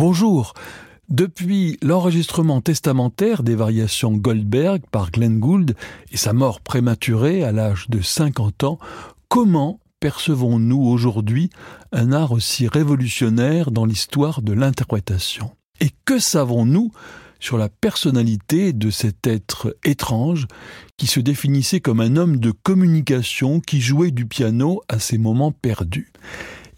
Bonjour. 0.00 0.54
Depuis 1.10 1.76
l'enregistrement 1.82 2.62
testamentaire 2.62 3.42
des 3.42 3.54
variations 3.54 4.12
Goldberg 4.12 4.80
par 4.90 5.10
Glenn 5.10 5.38
Gould 5.38 5.74
et 6.10 6.16
sa 6.16 6.32
mort 6.32 6.62
prématurée 6.62 7.44
à 7.44 7.52
l'âge 7.52 7.90
de 7.90 8.00
50 8.00 8.64
ans, 8.64 8.78
comment 9.28 9.78
percevons-nous 10.00 10.80
aujourd'hui 10.80 11.50
un 11.92 12.12
art 12.12 12.32
aussi 12.32 12.66
révolutionnaire 12.66 13.70
dans 13.72 13.84
l'histoire 13.84 14.40
de 14.40 14.54
l'interprétation? 14.54 15.50
Et 15.82 15.90
que 16.06 16.18
savons-nous 16.18 16.92
sur 17.38 17.58
la 17.58 17.68
personnalité 17.68 18.72
de 18.72 18.88
cet 18.88 19.26
être 19.26 19.76
étrange 19.84 20.46
qui 20.96 21.08
se 21.08 21.20
définissait 21.20 21.80
comme 21.80 22.00
un 22.00 22.16
homme 22.16 22.38
de 22.38 22.52
communication 22.52 23.60
qui 23.60 23.82
jouait 23.82 24.12
du 24.12 24.24
piano 24.24 24.80
à 24.88 24.98
ses 24.98 25.18
moments 25.18 25.52
perdus? 25.52 26.10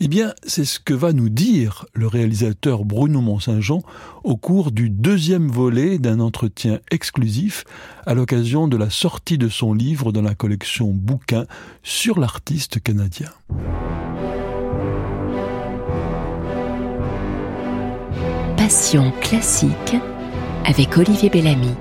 Eh 0.05 0.09
bien, 0.09 0.35
c'est 0.45 0.65
ce 0.65 0.81
que 0.81 0.95
va 0.95 1.13
nous 1.13 1.29
dire 1.29 1.87
le 1.95 2.09
réalisateur 2.09 2.85
Bruno 2.85 3.21
Mont-Saint-Jean 3.21 3.83
au 4.25 4.37
cours 4.37 4.73
du 4.73 4.91
deuxième 4.91 5.47
volet 5.47 5.99
d'un 5.99 6.19
entretien 6.19 6.81
exclusif 6.91 7.63
à 8.05 8.15
l'occasion 8.15 8.67
de 8.67 8.77
la 8.77 8.91
sortie 8.91 9.39
de 9.39 9.49
son 9.49 9.73
livre 9.73 10.11
dans 10.11 10.21
la 10.21 10.35
collection 10.35 10.89
Bouquins 10.93 11.47
sur 11.85 12.19
l'artiste 12.19 12.83
canadien. 12.83 13.29
Passion 18.57 19.13
classique 19.21 19.95
avec 20.65 20.99
Olivier 20.99 21.31
Bellamy. 21.31 21.77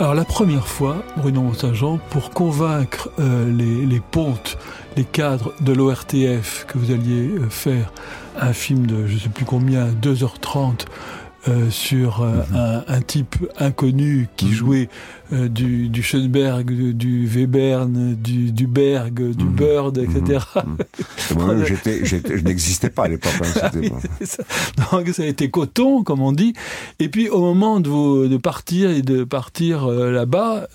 Alors 0.00 0.14
la 0.14 0.24
première 0.24 0.68
fois, 0.68 1.02
Bruno 1.16 1.52
Saint-Jean, 1.54 1.98
pour 2.10 2.30
convaincre 2.30 3.10
euh, 3.18 3.50
les, 3.50 3.84
les, 3.84 3.98
pontes, 3.98 4.56
les 4.98 5.04
cadres 5.04 5.54
de 5.60 5.72
l'ORTF 5.72 6.66
que 6.66 6.76
vous 6.76 6.90
alliez 6.90 7.28
euh, 7.28 7.48
faire 7.48 7.92
un 8.36 8.52
film 8.52 8.84
de 8.84 9.06
je 9.06 9.16
sais 9.16 9.28
plus 9.28 9.44
combien, 9.44 9.86
2h30 9.92 10.86
euh, 11.46 11.70
sur 11.70 12.22
euh, 12.22 12.42
mhm. 12.50 12.56
un, 12.56 12.84
un, 12.88 13.00
type 13.00 13.36
inconnu 13.58 14.26
qui 14.36 14.46
mhm. 14.46 14.52
jouait 14.52 14.88
euh, 15.32 15.48
du, 15.48 15.88
du 15.88 16.02
Schoenberg, 16.02 16.66
du, 16.66 16.94
du 16.94 17.28
Webern, 17.28 18.16
du, 18.16 18.50
du 18.50 18.66
Berg, 18.66 19.14
du 19.14 19.44
mhm. 19.44 19.52
Bird, 19.52 19.98
etc. 19.98 20.44
Moi-même, 21.36 21.64
je 21.64 22.36
n'existais 22.38 22.90
pas 22.90 23.04
à 23.04 23.08
l'époque. 23.08 23.32
Hein. 23.62 23.70
Donc 24.92 25.08
ça 25.10 25.22
a 25.22 25.26
été 25.26 25.48
coton, 25.48 26.02
comme 26.02 26.22
on 26.22 26.32
dit. 26.32 26.54
Et 26.98 27.08
puis 27.08 27.28
au 27.28 27.40
moment 27.40 27.78
de, 27.78 27.88
vous, 27.88 28.26
de 28.26 28.36
partir 28.36 28.90
et 28.90 29.02
de 29.02 29.22
partir 29.22 29.84
euh, 29.84 30.10
là-bas 30.10 30.66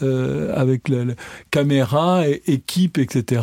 avec 0.56 0.88
la, 0.88 1.04
la, 1.04 1.14
caméra, 1.52 2.26
et, 2.26 2.42
équipe, 2.48 3.00
etc. 3.00 3.42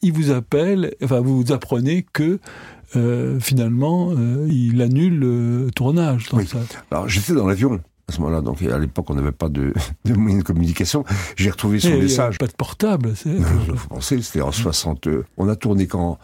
Il 0.00 0.14
vous 0.14 0.30
appelle, 0.30 0.94
enfin 1.04 1.20
vous 1.20 1.52
apprenez 1.52 2.06
que 2.14 2.40
euh, 2.96 3.40
finalement, 3.40 4.10
euh, 4.10 4.46
il 4.50 4.80
annule 4.82 5.18
le 5.18 5.70
tournage. 5.74 6.28
Oui. 6.32 6.46
Ça. 6.46 6.58
Alors 6.90 7.08
j'étais 7.08 7.32
dans 7.32 7.46
l'avion 7.46 7.80
à 8.08 8.12
ce 8.12 8.20
moment-là, 8.20 8.40
donc 8.40 8.62
à 8.62 8.78
l'époque 8.78 9.08
on 9.10 9.14
n'avait 9.14 9.32
pas 9.32 9.48
de, 9.48 9.72
de 10.04 10.14
moyens 10.14 10.42
de 10.42 10.46
communication. 10.46 11.04
J'ai 11.36 11.50
retrouvé 11.50 11.80
son 11.80 11.88
Et 11.88 12.02
message. 12.02 12.38
Pas 12.38 12.46
de 12.46 12.52
portable. 12.52 13.14
Vous 13.24 13.88
pensez, 13.88 14.20
c'était 14.22 14.42
en 14.42 14.52
60. 14.52 15.06
Euh, 15.06 15.24
on 15.36 15.48
a 15.48 15.56
tourné 15.56 15.86
quand? 15.86 16.18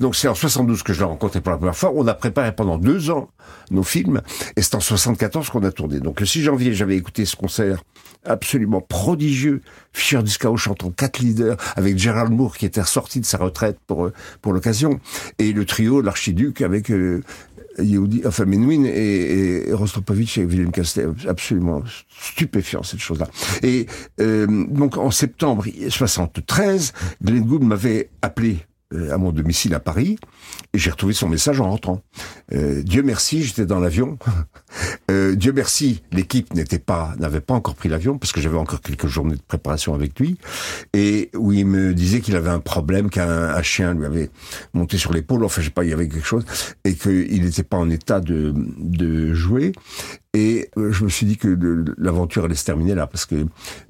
Donc 0.00 0.14
c'est 0.14 0.28
en 0.28 0.34
72 0.34 0.84
que 0.84 0.92
je 0.92 1.00
l'ai 1.00 1.06
rencontré 1.06 1.40
pour 1.40 1.50
la 1.50 1.58
première 1.58 1.76
fois. 1.76 1.92
On 1.94 2.06
a 2.06 2.14
préparé 2.14 2.54
pendant 2.54 2.78
deux 2.78 3.10
ans 3.10 3.28
nos 3.70 3.82
films, 3.82 4.22
et 4.56 4.62
c'est 4.62 4.76
en 4.76 4.80
74 4.80 5.50
qu'on 5.50 5.64
a 5.64 5.72
tourné. 5.72 5.98
Donc 6.00 6.20
le 6.20 6.26
6 6.26 6.42
janvier, 6.42 6.72
j'avais 6.72 6.96
écouté 6.96 7.24
ce 7.24 7.36
concert 7.36 7.82
absolument 8.24 8.80
prodigieux, 8.80 9.62
Fischer 9.92 10.22
Discao 10.22 10.56
chantant 10.56 10.90
quatre 10.90 11.18
leaders, 11.20 11.56
avec 11.76 11.98
Gerald 11.98 12.32
Moore 12.32 12.56
qui 12.56 12.66
était 12.66 12.80
ressorti 12.80 13.20
de 13.20 13.26
sa 13.26 13.38
retraite 13.38 13.78
pour 13.86 14.10
pour 14.42 14.52
l'occasion, 14.52 15.00
et 15.38 15.52
le 15.52 15.64
trio, 15.64 16.00
l'archiduc 16.00 16.62
avec 16.62 16.90
euh, 16.90 17.22
Yehudi, 17.78 18.22
enfin 18.26 18.44
Menuhin 18.44 18.84
et, 18.84 19.68
et 19.68 19.72
Rostropovitch 19.72 20.38
et 20.38 20.44
William 20.44 20.70
Castel, 20.70 21.14
absolument 21.28 21.82
stupéfiant 22.20 22.82
cette 22.82 23.00
chose-là. 23.00 23.28
Et 23.62 23.86
euh, 24.20 24.46
donc 24.68 24.96
en 24.96 25.10
septembre 25.10 25.64
73, 25.88 26.92
Glenn 27.22 27.44
Gould 27.44 27.62
m'avait 27.62 28.10
appelé 28.22 28.58
euh, 28.94 29.12
à 29.12 29.18
mon 29.18 29.32
domicile 29.32 29.74
à 29.74 29.80
Paris 29.80 30.16
et 30.72 30.78
j'ai 30.78 30.90
retrouvé 30.90 31.12
son 31.12 31.28
message 31.28 31.60
en 31.60 31.68
rentrant. 31.68 32.00
Euh, 32.54 32.82
Dieu 32.82 33.02
merci, 33.02 33.42
j'étais 33.42 33.66
dans 33.66 33.80
l'avion. 33.80 34.18
euh, 35.10 35.34
Dieu 35.34 35.52
merci, 35.52 36.02
l'équipe 36.12 36.52
n'était 36.54 36.78
pas 36.78 37.14
n'avait 37.18 37.40
pas 37.40 37.54
encore 37.54 37.74
pris 37.74 37.88
l'avion 37.88 38.18
parce 38.18 38.32
que 38.32 38.40
j'avais 38.40 38.58
encore 38.58 38.82
quelques 38.82 39.06
journées 39.06 39.36
de 39.36 39.42
préparation 39.42 39.94
avec 39.94 40.18
lui. 40.18 40.36
Et 40.92 41.30
où 41.34 41.52
il 41.52 41.66
me 41.66 41.94
disait 41.94 42.20
qu'il 42.20 42.36
avait 42.36 42.50
un 42.50 42.60
problème 42.60 43.08
qu'un 43.08 43.62
chien 43.62 43.94
lui 43.94 44.04
avait 44.04 44.30
monté 44.74 44.98
sur 44.98 45.12
l'épaule, 45.12 45.44
enfin 45.44 45.62
je 45.62 45.66
sais 45.66 45.72
pas, 45.72 45.84
il 45.84 45.90
y 45.90 45.92
avait 45.94 46.08
quelque 46.08 46.26
chose. 46.26 46.44
Et 46.84 46.94
qu'il 46.94 47.42
n'était 47.42 47.62
pas 47.62 47.78
en 47.78 47.88
état 47.88 48.20
de 48.20 48.52
de 48.78 49.32
jouer 49.32 49.72
et 50.38 50.70
euh, 50.76 50.92
je 50.92 51.02
me 51.02 51.08
suis 51.08 51.26
dit 51.26 51.36
que 51.36 51.58
l'aventure 51.98 52.44
allait 52.44 52.54
se 52.54 52.64
terminer 52.64 52.94
là, 52.94 53.08
parce 53.08 53.26
que 53.26 53.46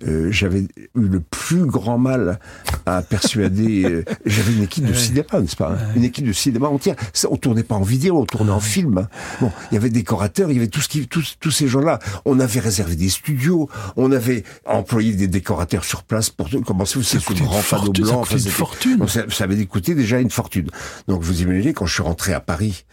euh, 0.07 0.29
j'avais 0.31 0.61
eu 0.61 0.69
le 0.95 1.21
plus 1.21 1.67
grand 1.67 1.99
mal 1.99 2.39
à 2.87 3.03
persuader. 3.03 3.85
euh, 3.85 4.05
j'avais 4.25 4.55
une 4.55 4.63
équipe 4.63 4.87
de 4.87 4.95
cinéma, 4.95 5.27
n'est-ce 5.41 5.57
pas 5.57 5.77
Une 5.95 6.05
équipe 6.05 6.27
de 6.27 6.33
cinéma 6.33 6.69
entière. 6.69 6.97
On 7.31 7.37
tournait 7.37 7.63
pas 7.65 7.75
en 7.75 7.83
vidéo, 7.83 8.19
on 8.19 8.25
tournait 8.25 8.51
en 8.53 8.61
film. 8.61 9.09
Bon, 9.43 9.53
il 9.71 9.75
y 9.75 9.77
avait 9.77 9.91
des 9.91 10.01
décorateurs, 10.01 10.51
il 10.51 10.55
y 10.55 10.59
avait 10.59 10.69
tout 10.69 10.81
ce 10.81 10.89
qui, 10.89 11.07
tous, 11.07 11.37
tous 11.39 11.51
ces 11.51 11.69
gens-là. 11.69 11.99
On 12.25 12.41
avait 12.41 12.61
réservé 12.61 12.97
des 12.97 13.11
studios, 13.11 13.69
on 13.97 14.11
avait 14.11 14.45
employé 14.65 15.13
des 15.13 15.29
décorateurs 15.29 15.85
sur 15.85 16.03
place 16.03 16.31
pour 16.31 16.49
commencer. 16.65 16.99
C'est 17.03 17.21
ce 17.21 17.33
grand 17.35 17.61
panneau 17.69 17.93
blanc. 17.93 18.25
Ça, 18.25 18.39
une 18.39 18.41
fortune. 18.41 19.07
ça, 19.09 19.25
ça 19.29 19.45
avait 19.45 19.67
coûté 19.67 19.95
déjà 19.95 20.19
une 20.19 20.31
fortune. 20.31 20.71
Donc 21.09 21.23
vous 21.23 21.43
imaginez 21.43 21.75
quand 21.75 21.85
je 21.85 21.93
suis 21.93 22.03
rentré 22.03 22.33
à 22.33 22.41
Paris 22.41 22.87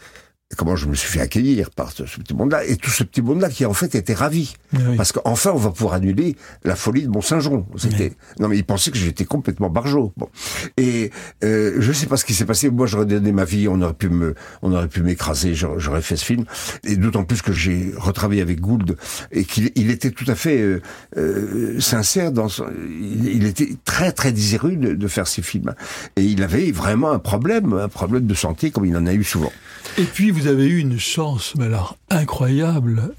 comment 0.58 0.76
je 0.76 0.88
me 0.88 0.94
suis 0.94 1.10
fait 1.10 1.22
accueillir 1.22 1.72
par 1.72 1.92
ce, 1.92 2.06
ce 2.06 2.20
petit 2.20 2.34
monde-là, 2.36 2.64
et 2.66 2.78
tout 2.78 2.92
ce 2.92 3.04
petit 3.04 3.22
monde-là 3.22 3.50
qui 3.50 3.66
en 3.66 3.74
fait 3.74 3.96
était 3.96 4.14
ravi, 4.14 4.54
oui. 4.74 4.96
parce 4.96 5.12
qu'enfin 5.12 5.52
on 5.52 5.58
va 5.58 5.72
pouvoir 5.72 5.96
annuler 5.96 6.36
la 6.64 6.76
folie 6.76 7.04
de 7.04 7.10
Mont-Saint-Jean. 7.10 7.66
C'était 7.78 8.04
Oui. 8.10 8.14
non 8.40 8.48
mais 8.48 8.58
il 8.58 8.64
pensait 8.64 8.92
que 8.92 8.98
j'étais 8.98 9.26
complètement 9.26 9.70
barjot. 9.70 10.14
Bon, 10.18 10.30
et 10.78 11.12
euh, 11.44 11.76
je 11.80 11.92
sais 11.92 12.06
pas 12.06 12.16
ce 12.18 12.26
qui 12.26 12.34
s'est 12.36 12.46
passé. 12.46 12.70
Moi 12.70 12.86
j'aurais 12.86 13.08
donné 13.08 13.32
ma 13.32 13.44
vie, 13.44 13.68
on 13.68 13.82
aurait 13.82 13.94
pu 13.96 14.08
me, 14.10 14.36
on 14.62 14.72
aurait 14.72 14.88
pu 14.88 15.02
m'écraser, 15.02 15.56
j'aurais 15.56 15.80
j'aurais 15.80 16.02
fait 16.04 16.16
ce 16.16 16.26
film. 16.26 16.46
Et 16.84 16.96
d'autant 16.96 17.24
plus 17.24 17.42
que 17.42 17.52
j'ai 17.52 17.92
retravaillé 17.98 18.42
avec 18.44 18.62
Gould 18.62 18.98
et 19.32 19.46
qu'il 19.46 19.72
il 19.76 19.90
était 19.90 20.12
tout 20.12 20.26
à 20.30 20.36
fait 20.36 20.62
euh, 20.62 20.82
euh, 21.18 21.80
sincère 21.80 22.32
dans 22.32 22.50
son, 22.50 22.66
il, 22.88 23.26
il 23.36 23.46
était 23.46 23.76
très 23.84 24.12
très 24.12 24.32
désireux 24.32 24.76
de, 24.76 24.94
de 24.94 25.08
faire 25.08 25.28
ces 25.28 25.42
films. 25.42 25.74
Et 26.16 26.24
il 26.24 26.44
avait 26.44 26.72
vraiment 26.72 27.12
un 27.12 27.20
problème, 27.20 27.74
un 27.74 27.90
problème 27.90 28.28
de 28.28 28.34
santé 28.36 28.70
comme 28.70 28.86
il 28.86 28.96
en 28.96 29.08
a 29.08 29.14
eu 29.14 29.24
souvent. 29.24 29.52
Et 29.98 30.04
puis 30.04 30.30
vous 30.30 30.48
avez 30.48 30.66
eu 30.66 30.80
une 30.80 31.00
chance, 31.00 31.54
mais 31.58 31.66
alors 31.66 31.96
incroyable, 32.10 33.14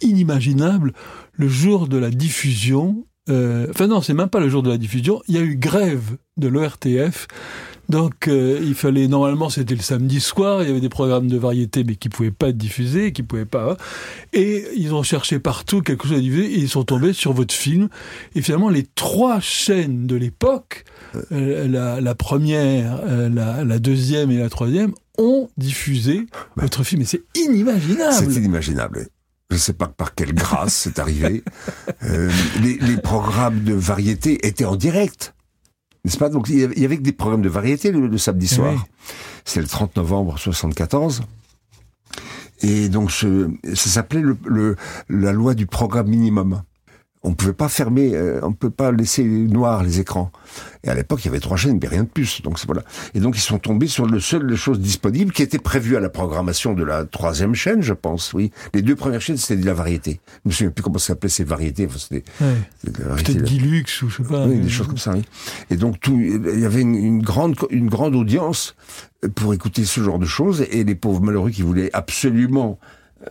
inimaginable, 0.00 0.94
le 1.34 1.46
jour 1.46 1.88
de 1.88 1.98
la 1.98 2.10
diffusion. 2.10 3.04
Euh, 3.28 3.66
enfin 3.68 3.86
non, 3.86 4.00
c'est 4.00 4.14
même 4.14 4.30
pas 4.30 4.40
le 4.40 4.48
jour 4.48 4.62
de 4.62 4.70
la 4.70 4.78
diffusion. 4.78 5.20
Il 5.28 5.34
y 5.34 5.38
a 5.38 5.42
eu 5.42 5.56
grève 5.56 6.16
de 6.38 6.48
l'ORTF. 6.48 7.28
Donc 7.90 8.28
euh, 8.28 8.58
il 8.62 8.74
fallait 8.74 9.08
normalement 9.08 9.50
c'était 9.50 9.74
le 9.74 9.82
samedi 9.82 10.20
soir, 10.20 10.62
il 10.62 10.68
y 10.68 10.70
avait 10.70 10.80
des 10.80 10.88
programmes 10.88 11.28
de 11.28 11.36
variété 11.36 11.84
mais 11.84 11.96
qui 11.96 12.08
pouvaient 12.08 12.30
pas 12.30 12.48
être 12.48 12.56
diffusés, 12.56 13.12
qui 13.12 13.22
pouvaient 13.22 13.44
pas. 13.44 13.76
Et 14.32 14.64
ils 14.76 14.94
ont 14.94 15.02
cherché 15.02 15.38
partout 15.38 15.82
quelque 15.82 16.08
chose 16.08 16.16
à 16.16 16.20
diffuser 16.20 16.58
ils 16.58 16.68
sont 16.70 16.84
tombés 16.84 17.12
sur 17.12 17.34
votre 17.34 17.54
film. 17.54 17.88
Et 18.34 18.40
finalement 18.40 18.70
les 18.70 18.84
trois 18.94 19.40
chaînes 19.40 20.06
de 20.06 20.16
l'époque, 20.16 20.84
euh, 21.32 22.00
la, 22.00 22.14
première, 22.14 23.00
euh, 23.06 23.28
la, 23.28 23.78
deuxième 23.78 24.30
et 24.30 24.38
la 24.38 24.48
troisième, 24.48 24.94
ont 25.18 25.48
diffusé 25.56 26.26
bah, 26.56 26.62
votre 26.62 26.84
film. 26.84 27.02
Et 27.02 27.04
c'est 27.04 27.22
inimaginable. 27.34 28.14
C'est 28.14 28.38
inimaginable. 28.38 29.08
Je 29.50 29.56
ne 29.56 29.60
sais 29.60 29.72
pas 29.74 29.88
par 29.88 30.14
quelle 30.14 30.34
grâce 30.34 30.74
c'est 30.74 30.98
arrivé. 30.98 31.44
Euh, 32.04 32.30
les, 32.60 32.78
les 32.78 32.96
programmes 32.96 33.62
de 33.62 33.74
variété 33.74 34.44
étaient 34.44 34.64
en 34.64 34.74
direct 34.74 35.34
n'est-ce 36.04 36.18
pas? 36.18 36.28
Donc 36.28 36.48
il 36.48 36.58
y 36.78 36.84
avait 36.84 36.96
des 36.96 37.12
programmes 37.12 37.42
de 37.42 37.48
variété 37.48 37.92
le, 37.92 38.06
le 38.06 38.18
samedi 38.18 38.48
soir. 38.48 38.72
Oui. 38.74 38.80
C'est 39.44 39.60
le 39.60 39.66
30 39.66 39.96
novembre 39.96 40.38
74. 40.38 41.22
Et 42.62 42.88
donc 42.88 43.10
ce, 43.10 43.50
ça 43.74 43.90
s'appelait 43.90 44.20
le, 44.20 44.36
le, 44.46 44.76
la 45.08 45.32
loi 45.32 45.54
du 45.54 45.66
programme 45.66 46.08
minimum. 46.08 46.62
On 47.24 47.34
pouvait 47.34 47.52
pas 47.52 47.68
fermer, 47.68 48.14
euh, 48.14 48.40
on 48.42 48.52
peut 48.52 48.70
pas 48.70 48.90
laisser 48.90 49.22
noir 49.22 49.84
les 49.84 50.00
écrans. 50.00 50.32
Et 50.82 50.88
à 50.88 50.94
l'époque, 50.94 51.20
il 51.24 51.26
y 51.26 51.28
avait 51.28 51.38
trois 51.38 51.56
chaînes, 51.56 51.78
mais 51.80 51.86
rien 51.86 52.02
de 52.02 52.08
plus. 52.08 52.42
Donc 52.42 52.58
voilà. 52.66 52.82
Et 53.14 53.20
donc 53.20 53.36
ils 53.36 53.40
sont 53.40 53.58
tombés 53.58 53.86
sur 53.86 54.06
le 54.06 54.18
seul 54.18 54.56
chose 54.56 54.80
disponible 54.80 55.32
qui 55.32 55.42
était 55.42 55.60
prévu 55.60 55.96
à 55.96 56.00
la 56.00 56.08
programmation 56.08 56.74
de 56.74 56.82
la 56.82 57.04
troisième 57.04 57.54
chaîne, 57.54 57.80
je 57.80 57.92
pense. 57.92 58.32
Oui, 58.32 58.50
les 58.74 58.82
deux 58.82 58.96
premières 58.96 59.20
chaînes 59.20 59.36
c'était 59.36 59.60
de 59.60 59.66
la 59.66 59.74
variété. 59.74 60.20
Je 60.44 60.48
me 60.48 60.52
souviens 60.52 60.70
plus 60.70 60.82
comment 60.82 60.98
ça 60.98 61.08
s'appelait 61.08 61.28
ces 61.28 61.44
variétés. 61.44 61.86
Enfin, 61.86 61.98
c'était 61.98 62.24
ouais. 62.40 63.16
peut-être 63.16 63.42
Dilux 63.42 64.02
ou 64.02 64.08
je 64.08 64.16
sais 64.16 64.28
pas. 64.28 64.44
Oui, 64.46 64.58
des 64.58 64.68
choses 64.68 64.88
comme 64.88 64.98
ça. 64.98 65.12
Oui. 65.12 65.22
Et 65.70 65.76
donc 65.76 66.00
tout, 66.00 66.20
il 66.20 66.58
y 66.58 66.66
avait 66.66 66.80
une, 66.80 66.96
une 66.96 67.22
grande, 67.22 67.54
une 67.70 67.88
grande 67.88 68.16
audience 68.16 68.74
pour 69.36 69.54
écouter 69.54 69.84
ce 69.84 70.02
genre 70.02 70.18
de 70.18 70.26
choses. 70.26 70.66
Et 70.72 70.82
les 70.82 70.96
pauvres 70.96 71.20
malheureux 71.20 71.50
qui 71.50 71.62
voulaient 71.62 71.90
absolument 71.92 72.80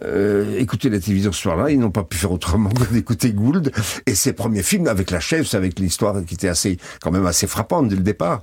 euh, 0.03 0.57
écouter 0.57 0.89
la 0.89 0.99
télévision 0.99 1.31
ce 1.31 1.41
soir-là, 1.41 1.69
ils 1.69 1.79
n'ont 1.79 1.91
pas 1.91 2.03
pu 2.03 2.17
faire 2.17 2.31
autrement 2.31 2.69
que 2.69 2.93
d'écouter 2.93 3.33
Gould 3.33 3.71
et 4.05 4.15
ses 4.15 4.33
premiers 4.33 4.63
films 4.63 4.88
avec 4.88 5.11
la 5.11 5.19
chef, 5.19 5.53
avec 5.53 5.79
l'histoire 5.79 6.23
qui 6.25 6.35
était 6.35 6.47
assez, 6.47 6.77
quand 7.01 7.11
même 7.11 7.25
assez 7.25 7.47
frappante 7.47 7.88
dès 7.88 7.95
le 7.95 8.03
départ. 8.03 8.41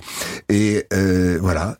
Et 0.48 0.84
euh, 0.92 1.38
voilà. 1.40 1.76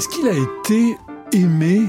Est-ce 0.00 0.08
qu'il 0.08 0.28
a 0.28 0.32
été 0.32 0.96
aimé 1.34 1.82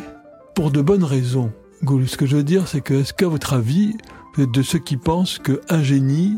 pour 0.53 0.69
de 0.69 0.81
bonnes 0.81 1.05
raisons 1.05 1.53
Ce 1.81 2.17
que 2.17 2.25
je 2.25 2.35
veux 2.35 2.43
dire, 2.43 2.67
c'est 2.67 2.81
que, 2.81 2.95
est-ce 2.95 3.13
qu'à 3.13 3.29
votre 3.29 3.53
avis, 3.53 3.95
vous 4.35 4.43
êtes 4.43 4.51
de 4.51 4.61
ceux 4.61 4.79
qui 4.79 4.97
pensent 4.97 5.39
qu'un 5.39 5.81
génie, 5.81 6.35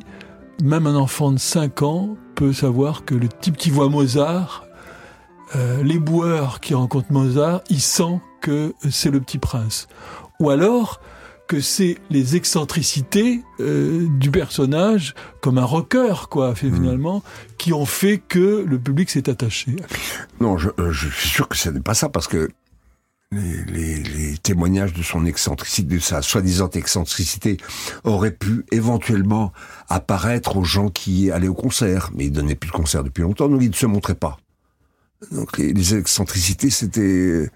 même 0.62 0.86
un 0.86 0.96
enfant 0.96 1.32
de 1.32 1.40
5 1.40 1.82
ans, 1.82 2.10
peut 2.36 2.54
savoir 2.54 3.06
que 3.06 3.16
le 3.16 3.28
type 3.28 3.58
qui 3.58 3.72
voit 3.72 3.90
Mozart, 3.90 4.68
euh, 5.56 5.82
l'éboueur 5.82 6.60
qui 6.60 6.76
rencontre 6.76 7.12
Mozart, 7.12 7.62
il 7.72 7.82
sent 7.82 8.22
que 8.40 8.76
c'est 8.92 9.10
le 9.10 9.20
petit 9.20 9.40
prince? 9.40 9.88
Ou 10.40 10.52
alors 10.52 11.02
que 11.48 11.60
c'est 11.60 11.98
les 12.10 12.36
excentricités 12.36 13.42
euh, 13.60 14.08
du 14.20 14.32
personnage, 14.32 15.14
comme 15.42 15.58
un 15.58 15.66
rocker, 15.66 16.28
quoi, 16.30 16.52
hmm. 16.52 16.56
finalement, 16.56 17.24
qui 17.58 17.74
ont 17.74 17.86
fait 17.86 18.18
que 18.18 18.64
le 18.68 18.80
public 18.80 19.10
s'est 19.10 19.30
attaché. 19.30 19.76
Non, 20.40 20.58
je, 20.58 20.70
euh, 20.80 20.92
je, 20.92 21.10
suis 21.10 21.30
sûr 21.30 21.48
que 21.48 21.58
ce 21.58 21.70
n'est 21.70 21.82
pas 21.82 21.94
ça, 21.94 22.10
parce 22.10 22.28
que 22.28 22.50
les, 23.32 23.64
les, 23.66 24.04
les, 24.04 24.38
témoignages 24.38 24.94
de 24.94 25.02
son 25.02 25.26
excentricité, 25.26 25.96
de 25.96 26.00
sa 26.00 26.22
soi-disant 26.22 26.70
excentricité, 26.70 27.58
auraient 28.04 28.32
pu 28.32 28.66
éventuellement 28.72 29.52
apparaître 29.90 30.58
aux 30.58 30.64
gens 30.64 30.90
qui 30.90 31.32
allaient 31.32 31.48
au 31.48 31.56
concert, 31.56 32.12
mais 32.14 32.26
il 32.26 32.32
donnait 32.32 32.56
plus 32.56 32.70
de 32.70 32.76
concert 32.76 33.04
depuis 33.04 33.22
longtemps, 33.24 33.50
donc 33.50 33.62
il 33.62 33.70
ne 33.70 33.76
se 33.76 33.86
montrait 33.86 34.16
pas. 34.16 34.38
Donc 35.32 35.58
les, 35.58 35.74
les 35.74 35.96
excentricités, 35.96 36.70
c'était 36.70 37.50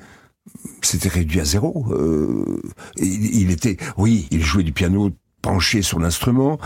c'était 0.82 1.10
réduit 1.10 1.40
à 1.40 1.46
zéro. 1.46 1.86
Euh, 1.92 2.62
il, 2.98 3.52
était, 3.52 3.78
oui, 3.98 4.28
il 4.32 4.44
jouait 4.44 4.64
du 4.64 4.74
piano 4.74 5.12
penché 5.42 5.82
sur 5.82 6.00
l'instrument. 6.00 6.60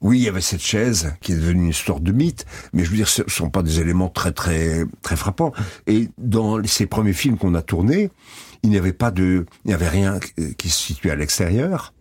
Oui, 0.00 0.18
il 0.18 0.24
y 0.24 0.28
avait 0.28 0.40
cette 0.40 0.62
chaise 0.62 1.14
qui 1.20 1.32
est 1.32 1.36
devenue 1.36 1.66
une 1.66 1.72
sorte 1.72 2.02
de 2.02 2.12
mythe, 2.12 2.44
mais 2.72 2.84
je 2.84 2.90
veux 2.90 2.96
dire, 2.96 3.08
ce 3.08 3.22
sont 3.28 3.50
pas 3.50 3.62
des 3.62 3.80
éléments 3.80 4.08
très 4.08 4.32
très 4.32 4.84
très 5.02 5.16
frappants. 5.16 5.52
Et 5.86 6.08
dans 6.18 6.62
ces 6.64 6.86
premiers 6.86 7.12
films 7.12 7.38
qu'on 7.38 7.54
a 7.54 7.62
tournés, 7.62 8.10
il 8.62 8.70
n'y 8.70 8.78
avait 8.78 8.92
pas 8.92 9.10
de, 9.10 9.46
il 9.64 9.68
n'y 9.68 9.74
avait 9.74 9.88
rien 9.88 10.18
qui 10.58 10.68
se 10.68 10.78
situait 10.78 11.10
à 11.10 11.16
l'extérieur 11.16 11.92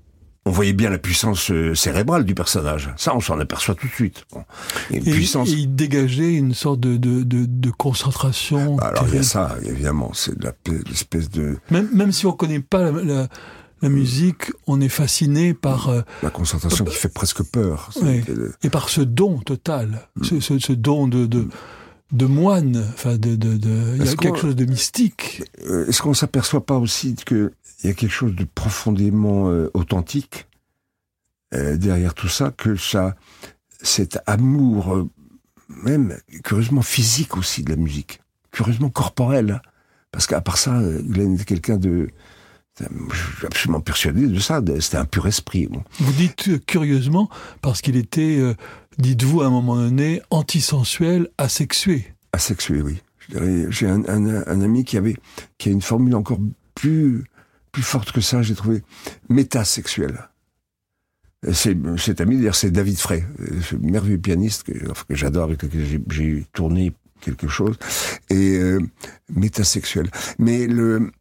on 0.45 0.51
voyait 0.51 0.73
bien 0.73 0.89
la 0.89 0.97
puissance 0.97 1.51
euh, 1.51 1.75
cérébrale 1.75 2.25
du 2.25 2.33
personnage. 2.33 2.91
Ça, 2.97 3.15
on 3.15 3.19
s'en 3.19 3.39
aperçoit 3.39 3.75
tout 3.75 3.87
de 3.87 3.93
suite. 3.93 4.25
Et, 4.89 4.99
puissance... 4.99 5.49
il 5.49 5.75
dégageait 5.75 6.33
une 6.33 6.53
sorte 6.55 6.79
de, 6.79 6.97
de, 6.97 7.23
de, 7.23 7.71
concentration. 7.71 8.75
Bah, 8.75 8.87
alors 8.87 9.07
il 9.07 9.15
y 9.15 9.19
a 9.19 9.23
ça, 9.23 9.55
évidemment. 9.63 10.11
C'est 10.13 10.33
l'espèce 10.87 11.29
de... 11.29 11.57
Même, 11.69 11.89
même 11.93 12.11
si 12.11 12.25
on 12.25 12.31
connaît 12.31 12.59
pas 12.59 12.91
la, 12.91 13.27
la, 13.83 13.89
musique, 13.89 14.51
on 14.65 14.81
est 14.81 14.89
fasciné 14.89 15.53
par... 15.53 15.89
Euh, 15.89 16.01
la 16.23 16.31
concentration 16.31 16.85
qui 16.85 16.95
fait 16.95 17.13
presque 17.13 17.43
peur. 17.43 17.91
Et 18.63 18.69
par 18.71 18.89
ce 18.89 19.01
don 19.01 19.37
total, 19.37 20.07
mm. 20.15 20.23
ce, 20.23 20.39
ce, 20.39 20.59
ce, 20.59 20.73
don 20.73 21.07
de... 21.07 21.27
de 21.27 21.47
de 22.11 22.25
moine, 22.25 22.83
enfin 22.93 23.17
de, 23.17 23.35
de, 23.35 23.57
de 23.57 23.95
il 23.95 24.05
y 24.05 24.09
a 24.09 24.15
quelque 24.15 24.37
chose 24.37 24.55
de 24.55 24.65
mystique. 24.65 25.43
Euh, 25.65 25.87
est-ce 25.87 26.01
qu'on 26.01 26.13
s'aperçoit 26.13 26.65
pas 26.65 26.77
aussi 26.77 27.15
que 27.15 27.53
il 27.83 27.87
y 27.87 27.89
a 27.89 27.93
quelque 27.93 28.11
chose 28.11 28.35
de 28.35 28.43
profondément 28.43 29.49
euh, 29.49 29.71
authentique 29.73 30.47
euh, 31.53 31.77
derrière 31.77 32.13
tout 32.13 32.27
ça, 32.27 32.51
que 32.51 32.75
ça, 32.75 33.15
cet 33.81 34.19
amour, 34.27 34.95
euh, 34.95 35.09
même 35.69 36.17
curieusement 36.43 36.81
physique 36.81 37.37
aussi 37.37 37.63
de 37.63 37.71
la 37.71 37.75
musique, 37.75 38.21
curieusement 38.51 38.89
corporel, 38.89 39.51
hein. 39.51 39.61
parce 40.11 40.27
qu'à 40.27 40.41
part 40.41 40.57
ça, 40.57 40.79
Glenn 41.01 41.35
était 41.35 41.45
quelqu'un 41.45 41.77
de, 41.77 42.09
je 42.79 43.37
suis 43.37 43.45
absolument 43.45 43.81
persuadé 43.81 44.27
de 44.27 44.39
ça, 44.39 44.61
c'était 44.79 44.97
un 44.97 45.05
pur 45.05 45.27
esprit. 45.27 45.67
Vous 45.99 46.13
dites 46.13 46.65
curieusement 46.65 47.29
parce 47.61 47.81
qu'il 47.81 47.95
était, 47.95 48.39
dites-vous 48.97 49.41
à 49.41 49.47
un 49.47 49.49
moment 49.49 49.75
donné, 49.75 50.21
antisensuel, 50.29 51.29
asexué. 51.37 52.13
Asexué, 52.33 52.81
oui. 52.81 52.97
J'ai 53.69 53.87
un, 53.87 54.03
un, 54.05 54.61
ami 54.61 54.83
qui 54.83 54.97
avait, 54.97 55.15
qui 55.57 55.69
a 55.69 55.71
une 55.71 55.81
formule 55.81 56.15
encore 56.15 56.39
plus 56.75 57.23
plus 57.71 57.83
forte 57.83 58.11
que 58.11 58.21
ça, 58.21 58.41
j'ai 58.41 58.55
trouvé 58.55 58.83
métasexuelle. 59.29 60.29
C'est, 61.53 61.75
cet 61.97 62.21
ami, 62.21 62.37
d'ailleurs, 62.37 62.55
c'est 62.55 62.69
David 62.69 62.97
Frey, 62.97 63.25
ce 63.63 63.75
merveilleux 63.75 64.19
pianiste 64.19 64.63
que, 64.63 64.73
que 64.73 65.15
j'adore, 65.15 65.45
avec 65.45 65.63
lequel 65.63 66.03
j'ai, 66.09 66.45
tourné 66.53 66.93
quelque 67.19 67.47
chose, 67.47 67.77
et 68.29 68.57
euh, 68.57 68.79
métasexuel. 69.33 70.09
Mais 70.37 70.67
le, 70.67 71.11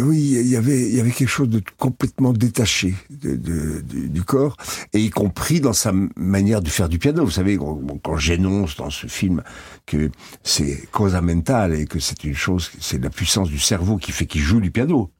oui, 0.00 0.36
il 0.40 0.48
y 0.48 0.56
avait, 0.56 0.88
il 0.88 0.94
y 0.94 1.00
avait 1.00 1.10
quelque 1.10 1.28
chose 1.28 1.48
de 1.48 1.62
complètement 1.78 2.32
détaché 2.32 2.94
de, 3.10 3.36
de, 3.36 3.80
du 3.82 4.22
corps, 4.22 4.56
et 4.92 5.00
y 5.00 5.10
compris 5.10 5.60
dans 5.60 5.72
sa 5.72 5.92
manière 6.16 6.60
de 6.60 6.68
faire 6.68 6.88
du 6.88 6.98
piano. 6.98 7.24
Vous 7.24 7.30
savez, 7.30 7.58
quand 8.02 8.16
j'énonce 8.16 8.76
dans 8.76 8.90
ce 8.90 9.06
film 9.06 9.42
que 9.86 10.10
c'est 10.42 10.88
causa 10.92 11.20
mentale 11.20 11.74
et 11.74 11.86
que 11.86 12.00
c'est 12.00 12.24
une 12.24 12.34
chose, 12.34 12.70
c'est 12.80 13.02
la 13.02 13.10
puissance 13.10 13.48
du 13.48 13.58
cerveau 13.58 13.96
qui 13.96 14.12
fait 14.12 14.26
qu'il 14.26 14.42
joue 14.42 14.60
du 14.60 14.70
piano 14.70 15.10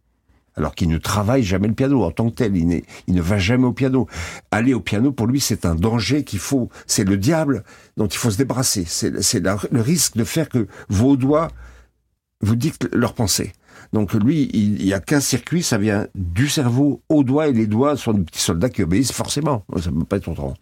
alors 0.58 0.74
qu'il 0.74 0.88
ne 0.88 0.98
travaille 0.98 1.44
jamais 1.44 1.68
le 1.68 1.74
piano 1.74 2.02
en 2.02 2.10
tant 2.10 2.28
que 2.30 2.34
tel. 2.34 2.56
Il, 2.56 2.82
ne 3.06 3.22
va 3.22 3.38
jamais 3.38 3.66
au 3.66 3.72
piano. 3.72 4.08
Aller 4.50 4.74
au 4.74 4.80
piano, 4.80 5.12
pour 5.12 5.28
lui, 5.28 5.40
c'est 5.40 5.64
un 5.64 5.76
danger 5.76 6.24
qu'il 6.24 6.40
faut, 6.40 6.68
c'est 6.86 7.04
le 7.04 7.16
diable 7.16 7.62
dont 7.96 8.08
il 8.08 8.16
faut 8.16 8.30
se 8.30 8.38
débarrasser. 8.38 8.84
C'est 8.84 9.40
le 9.40 9.80
risque 9.80 10.16
de 10.16 10.24
faire 10.24 10.48
que 10.48 10.66
vos 10.88 11.16
doigts 11.16 11.48
vous 12.40 12.56
dictent 12.56 12.88
leurs 12.92 13.14
pensées. 13.14 13.52
Donc 13.92 14.12
lui, 14.12 14.50
il 14.52 14.84
n'y 14.84 14.92
a 14.92 15.00
qu'un 15.00 15.20
circuit, 15.20 15.62
ça 15.62 15.78
vient 15.78 16.06
du 16.14 16.48
cerveau 16.48 17.02
au 17.08 17.24
doigt, 17.24 17.48
et 17.48 17.52
les 17.52 17.66
doigts 17.66 17.96
sont 17.96 18.12
des 18.12 18.22
petits 18.22 18.40
soldats 18.40 18.68
qui 18.68 18.82
obéissent 18.82 19.12
forcément. 19.12 19.64
Ça 19.80 19.90
ne 19.90 20.00
peut 20.00 20.04
pas 20.04 20.16
être 20.18 20.28
autrement. 20.28 20.54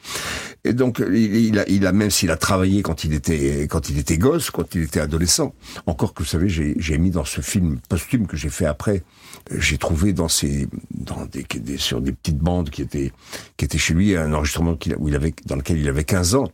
Et 0.64 0.73
donc, 0.73 1.02
il, 1.12 1.87
a, 1.87 1.93
même 1.93 2.11
s'il 2.11 2.31
a 2.31 2.37
travaillé 2.37 2.82
quand 2.82 3.05
il 3.05 3.14
était 3.14 3.67
quand 3.69 3.88
il 3.88 3.99
était 3.99 4.19
gosse, 4.19 4.50
quand 4.50 4.75
il 4.75 4.82
était 4.82 5.00
adolescent. 5.00 5.55
Encore 5.87 6.14
que 6.14 6.23
vous 6.23 6.28
savez, 6.28 6.49
j'ai 6.49 6.99
mis 6.99 7.11
dans 7.11 7.25
ce 7.25 7.40
film 7.40 7.78
posthume 7.88 8.26
que 8.26 8.37
j'ai 8.37 8.49
fait 8.49 8.67
après, 8.67 9.02
j'ai 9.50 9.78
trouvé 9.78 10.12
dans 10.12 10.28
ces 10.28 10.69
dans 10.90 11.26
des, 11.26 11.44
sur 11.78 12.00
des 12.00 12.12
petites 12.12 12.38
bandes 12.38 12.71
qui 12.71 12.83
étaient 12.83 13.12
qui 13.56 13.64
étaient 13.64 13.78
chez 13.78 13.95
lui 13.95 14.16
un 14.16 14.33
enregistrement 14.33 14.76
où 14.99 15.09
il 15.09 15.14
avait 15.14 15.35
dans 15.47 15.56
lequel 15.56 15.78
il 15.78 15.88
avait 15.88 16.04
15 16.04 16.35
ans 16.35 16.50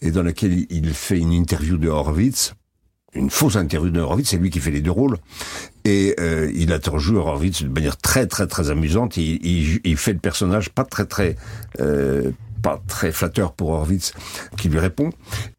et 0.00 0.10
dans 0.10 0.22
lequel 0.22 0.66
il 0.70 0.94
fait 0.94 1.18
une 1.18 1.32
interview 1.32 1.76
de 1.76 1.88
Horowitz 1.88 2.54
une 3.14 3.30
fausse 3.30 3.56
interview 3.56 3.90
de 3.90 4.00
Horowitz, 4.00 4.30
c'est 4.30 4.38
lui 4.38 4.50
qui 4.50 4.60
fait 4.60 4.70
les 4.70 4.80
deux 4.80 4.90
rôles. 4.90 5.18
Et 5.84 6.14
euh, 6.20 6.50
il 6.54 6.72
interroge 6.72 7.10
Horowitz 7.10 7.62
de 7.62 7.68
manière 7.68 7.96
très 7.96 8.26
très 8.26 8.46
très 8.46 8.70
amusante. 8.70 9.16
Il, 9.16 9.44
il, 9.44 9.80
il 9.84 9.96
fait 9.96 10.12
le 10.12 10.18
personnage 10.18 10.70
pas 10.70 10.84
très 10.84 11.06
très 11.06 11.36
euh, 11.80 12.30
pas 12.62 12.80
très 12.86 13.12
flatteur 13.12 13.52
pour 13.52 13.70
Horowitz 13.70 14.14
qui 14.56 14.68
lui 14.68 14.78
répond. 14.78 15.10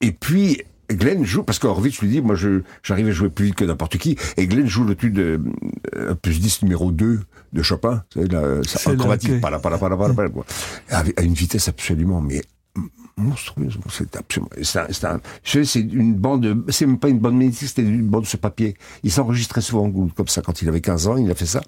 Et 0.02 0.12
puis 0.12 0.62
Glenn 0.90 1.26
joue 1.26 1.44
parce 1.44 1.60
qu'Horowitz 1.60 2.00
lui 2.00 2.10
dit 2.10 2.22
moi 2.22 2.36
je 2.36 2.62
j'arrive 2.84 3.08
à 3.08 3.12
jouer 3.12 3.30
plus 3.30 3.48
vite 3.48 3.56
que 3.56 3.66
n'importe 3.66 3.98
qui 3.98 4.18
et 4.38 4.48
Glenn 4.48 4.68
joue 4.68 4.84
le 4.84 4.96
tube 4.96 5.14
de 5.14 5.42
euh, 5.96 6.14
plus 6.16 6.40
10 6.40 6.64
numéro 6.64 6.92
2 6.92 7.20
de 7.54 7.62
Chopin, 7.62 8.04
c'est 8.12 8.32
la, 8.32 8.96
chromatique, 8.96 9.40
pas 9.40 9.52
la, 9.52 9.60
pas 9.60 9.70
la, 9.70 9.78
pas 9.78 9.90
la, 9.90 9.96
pas 9.96 10.08
la, 10.08 10.30
à 11.18 11.22
une 11.22 11.34
vitesse 11.34 11.68
absolument 11.68 12.20
mais 12.20 12.42
monstrueuse. 13.18 13.78
C'est 13.90 14.16
absolument, 14.16 14.50
c'est 14.62 15.06
un, 15.06 15.20
une 15.76 16.16
bande, 16.16 16.66
c'est 16.70 16.86
même 16.86 17.00
pas 17.00 17.10
une 17.10 17.20
bande 17.20 17.36
magnétique, 17.36 17.68
c'était 17.68 17.84
une 17.84 18.08
bande 18.08 18.26
sur 18.26 18.40
papier. 18.40 18.76
Il 19.04 19.12
s'enregistrait 19.12 19.62
souvent 19.62 19.92
comme 19.92 20.28
ça 20.28 20.42
quand 20.42 20.62
il 20.62 20.70
avait 20.70 20.82
15 20.82 21.08
ans, 21.08 21.18
il 21.18 21.30
a 21.30 21.36
fait 21.36 21.46
ça. 21.46 21.62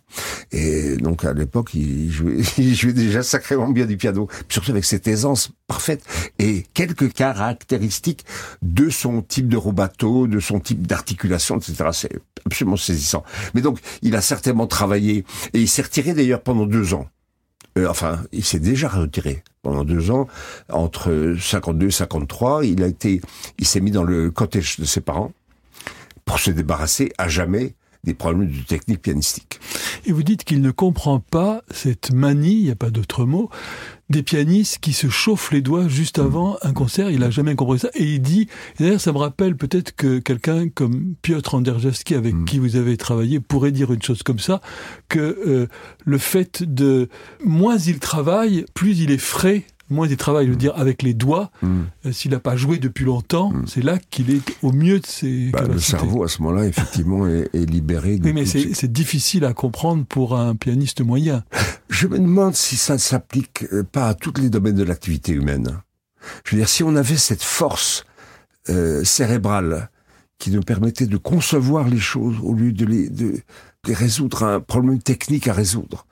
Et 0.52 0.98
donc, 0.98 1.25
à 1.25 1.34
l'époque, 1.34 1.74
il 1.74 2.12
jouait, 2.12 2.38
il 2.58 2.75
jouait 2.75 2.94
déjà 2.94 3.24
sacrément 3.24 3.70
bien 3.70 3.86
du 3.86 3.98
piano. 3.98 4.28
Surtout 4.50 4.72
avec 4.72 4.86
cette 4.86 5.08
aisance 5.08 5.52
parfaite 5.68 6.04
et 6.40 6.64
quelques 6.74 7.12
caractéristiques 7.14 8.25
de 8.62 8.90
son 8.90 9.22
type 9.22 9.48
de 9.48 9.58
rubato, 9.58 10.28
de 10.28 10.40
son 10.40 10.60
type 10.60 10.86
d'articulation, 10.88 11.58
etc. 11.58 11.90
C'est 11.92 12.20
absolument 12.46 12.78
saisissant. 12.78 13.24
Mais 13.54 13.62
donc, 13.62 13.80
il 14.02 14.16
a 14.16 14.22
certainement 14.22 14.68
travaillé 14.68 15.25
et 15.54 15.62
il 15.62 15.70
s'est 15.70 15.82
retiré 15.82 16.14
d'ailleurs 16.14 16.42
pendant 16.42 16.66
deux 16.66 16.94
ans. 16.94 17.08
Euh, 17.77 17.88
enfin, 17.89 18.24
il 18.32 18.44
s'est 18.44 18.60
déjà 18.60 18.88
retiré 18.88 19.44
pendant 19.62 19.84
deux 19.84 20.12
ans. 20.12 20.27
Entre 20.70 21.36
52 21.39 21.88
et 21.88 21.91
53, 21.91 22.65
il 22.65 22.84
a 22.84 22.88
été, 22.88 23.22
il 23.60 23.65
s'est 23.65 23.82
mis 23.82 23.91
dans 23.91 24.03
le 24.03 24.32
cottage 24.32 24.79
de 24.79 24.86
ses 24.86 25.01
parents 25.01 25.32
pour 26.24 26.39
se 26.39 26.51
débarrasser 26.51 27.12
à 27.17 27.27
jamais 27.27 27.75
des 28.06 28.14
problèmes 28.14 28.50
de 28.50 28.62
technique 28.62 29.02
pianistique. 29.02 29.60
Et 30.06 30.12
vous 30.12 30.24
dites 30.24 30.44
qu'il 30.44 30.62
ne 30.62 30.72
comprend 30.72 31.20
pas 31.20 31.64
cette 31.72 32.12
manie, 32.12 32.54
il 32.54 32.64
n'y 32.64 32.72
a 32.72 32.76
pas 32.76 32.92
d'autre 32.92 33.26
mot, 33.26 33.50
des 34.10 34.22
pianistes 34.22 34.78
qui 34.80 34.94
se 34.94 35.10
chauffent 35.10 35.52
les 35.52 35.62
doigts 35.62 35.88
juste 35.88 36.20
avant 36.20 36.58
un 36.62 36.74
concert. 36.74 37.10
Il 37.10 37.24
a 37.24 37.32
jamais 37.32 37.56
compris 37.56 37.80
ça. 37.80 37.90
Et 37.96 38.04
il 38.04 38.22
dit, 38.22 38.48
d'ailleurs, 38.80 39.02
ça 39.02 39.12
me 39.12 39.18
rappelle 39.18 39.58
peut-être 39.58 39.96
que 39.96 40.20
quelqu'un 40.20 40.70
comme 40.70 41.16
Piotr 41.22 41.56
Anderjewski, 41.56 42.14
avec 42.14 42.36
mm. 42.36 42.46
qui 42.46 42.60
vous 42.60 42.76
avez 42.76 42.98
travaillé, 42.98 43.40
pourrait 43.40 43.72
dire 43.72 43.92
une 43.92 44.02
chose 44.02 44.22
comme 44.22 44.40
ça, 44.40 44.62
que 45.10 45.20
euh, 45.20 45.68
le 46.06 46.18
fait 46.18 46.64
de 46.64 47.10
moins 47.44 47.78
il 47.78 48.00
travaille, 48.00 48.66
plus 48.74 49.00
il 49.00 49.12
est 49.12 49.18
frais 49.18 49.64
moins 49.89 50.08
il 50.08 50.18
travaille, 50.18 50.46
je 50.46 50.51
veux 50.51 50.58
dire, 50.58 50.74
avec 50.75 51.01
les 51.01 51.13
doigts. 51.13 51.51
Mm. 51.62 51.82
Euh, 52.06 52.12
s'il 52.12 52.32
n'a 52.32 52.39
pas 52.39 52.56
joué 52.56 52.77
depuis 52.77 53.06
longtemps, 53.06 53.51
mm. 53.51 53.68
c'est 53.68 53.84
là 53.84 53.98
qu'il 54.10 54.32
est 54.32 54.42
au 54.62 54.72
mieux 54.72 55.00
de 55.00 55.06
ses 55.06 55.50
bah, 55.51 55.63
Le 55.68 55.80
cerveau, 55.80 56.24
à 56.24 56.27
ce 56.27 56.42
moment-là, 56.42 56.65
effectivement, 56.65 57.27
est, 57.27 57.54
libéré. 57.54 58.20
oui, 58.24 58.34
mais 58.34 58.46
c'est 58.46 58.92
difficile 58.92 59.46
à 59.46 59.54
comprendre 59.54 60.06
pour 60.06 60.38
un 60.38 60.56
pianiste 60.56 61.01
moyen. 61.01 61.44
Je 61.89 62.08
me 62.08 62.18
demande 62.18 62.56
si 62.56 62.75
ça 62.75 62.94
ne 62.94 63.00
s'applique 63.00 63.65
euh, 63.72 63.84
pas 63.84 64.08
à 64.08 64.13
tous 64.13 64.34
les 64.39 64.50
domaines 64.50 64.75
de 64.75 64.84
l'activité 64.84 65.32
humaine. 65.34 65.80
Je 66.44 66.51
veux 66.51 66.58
dire, 66.58 66.70
si 66.70 66.84
on 66.84 66.96
avait 66.96 67.18
cette 67.18 67.44
force 67.44 68.06
euh, 68.70 69.04
cérébrale 69.04 69.89
qui 70.38 70.51
nous 70.51 70.62
permettait 70.62 71.06
de 71.06 71.18
concevoir 71.18 71.88
les 71.88 72.00
choses 72.00 72.38
au 72.42 72.54
lieu 72.54 72.72
de 72.72 72.86
les, 72.86 73.10
de 73.10 73.39
résoudre 73.94 74.44
un 74.44 74.60
problème 74.60 75.01
technique 75.01 75.48
à 75.48 75.54
résoudre. 75.54 76.06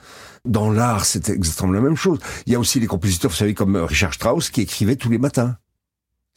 Dans 0.46 0.72
l'art, 0.72 1.06
c'était 1.06 1.34
exactement 1.34 1.72
la 1.72 1.82
même 1.82 1.96
chose. 1.96 2.20
Il 2.46 2.54
y 2.54 2.56
a 2.56 2.60
aussi 2.60 2.80
les 2.80 2.88
compositeurs, 2.88 3.32
vous 3.32 3.38
savez, 3.38 3.54
comme 3.54 3.76
Richard 3.78 4.14
Strauss, 4.14 4.50
qui 4.50 4.62
écrivait 4.62 4.98
tous 4.98 5.10
les 5.10 5.18
matins. 5.18 5.58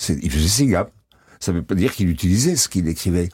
Il 0.09 0.31
faisait 0.31 0.49
ses 0.49 0.67
gammes. 0.67 0.89
Ça 1.41 1.53
ne 1.53 1.59
veut 1.59 1.65
pas 1.65 1.75
dire 1.75 1.93
qu'il 1.93 2.09
utilisait 2.09 2.57
ce 2.57 2.69
qu'il 2.69 2.89
écrivait, 2.89 3.29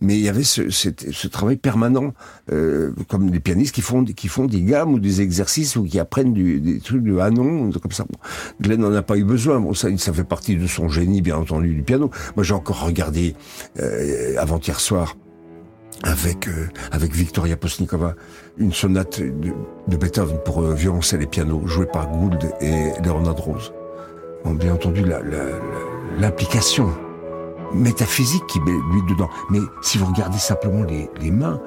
mais 0.00 0.18
il 0.18 0.22
y 0.22 0.28
avait 0.28 0.44
ce, 0.44 0.68
ce 0.70 1.26
travail 1.28 1.56
permanent, 1.56 2.12
euh, 2.52 2.92
comme 3.08 3.32
les 3.32 3.40
pianistes 3.40 3.74
qui 3.74 3.80
font 3.80 4.04
qui 4.04 4.28
font 4.28 4.44
des 4.44 4.62
gammes 4.62 4.92
ou 4.92 4.98
des 4.98 5.20
exercices 5.22 5.76
ou 5.76 5.84
qui 5.84 5.98
apprennent 5.98 6.32
du, 6.34 6.60
des 6.60 6.80
trucs 6.80 7.02
de 7.02 7.16
Hanon, 7.18 7.70
comme 7.72 7.92
ça. 7.92 8.04
Glenn 8.60 8.80
n'en 8.80 8.92
a 8.92 9.02
pas 9.02 9.16
eu 9.16 9.24
besoin. 9.24 9.60
Bon, 9.60 9.72
ça, 9.74 9.88
ça 9.96 10.12
fait 10.12 10.24
partie 10.24 10.56
de 10.56 10.66
son 10.66 10.88
génie, 10.88 11.22
bien 11.22 11.36
entendu, 11.36 11.74
du 11.74 11.82
piano. 11.82 12.10
Moi, 12.36 12.44
j'ai 12.44 12.54
encore 12.54 12.84
regardé 12.84 13.34
euh, 13.80 14.36
avant-hier 14.38 14.78
soir 14.78 15.16
avec 16.02 16.48
euh, 16.48 16.68
avec 16.92 17.12
Victoria 17.14 17.56
Posnikova 17.56 18.14
une 18.58 18.72
sonate 18.72 19.20
de, 19.20 19.52
de 19.88 19.96
Beethoven 19.96 20.38
pour 20.44 20.62
euh, 20.62 20.74
violoncelle 20.74 21.22
et 21.22 21.26
piano 21.26 21.66
jouée 21.66 21.86
par 21.86 22.08
Gould 22.10 22.38
et 22.60 22.92
Leonard 23.04 23.36
Rose. 23.36 23.72
Bon, 24.44 24.54
bien 24.54 24.74
entendu, 24.74 25.04
l'implication 26.18 26.92
métaphysique 27.74 28.46
qui 28.46 28.60
met 28.60 28.70
lui 28.92 29.02
dedans. 29.08 29.28
Mais 29.50 29.58
si 29.82 29.98
vous 29.98 30.06
regardez 30.06 30.38
simplement 30.38 30.84
les, 30.84 31.10
les 31.20 31.30
mains, 31.30 31.60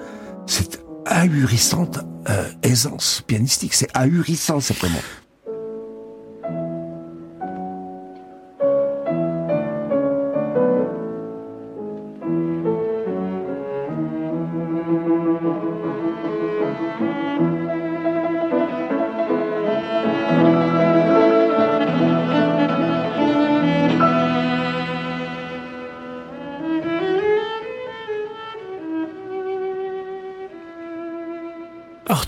c'est 0.45 0.81
ahurissante 1.05 1.99
euh, 2.29 2.47
aisance 2.63 3.23
pianistique. 3.27 3.73
C'est 3.73 3.89
ahurissant 3.93 4.59
simplement. 4.59 4.99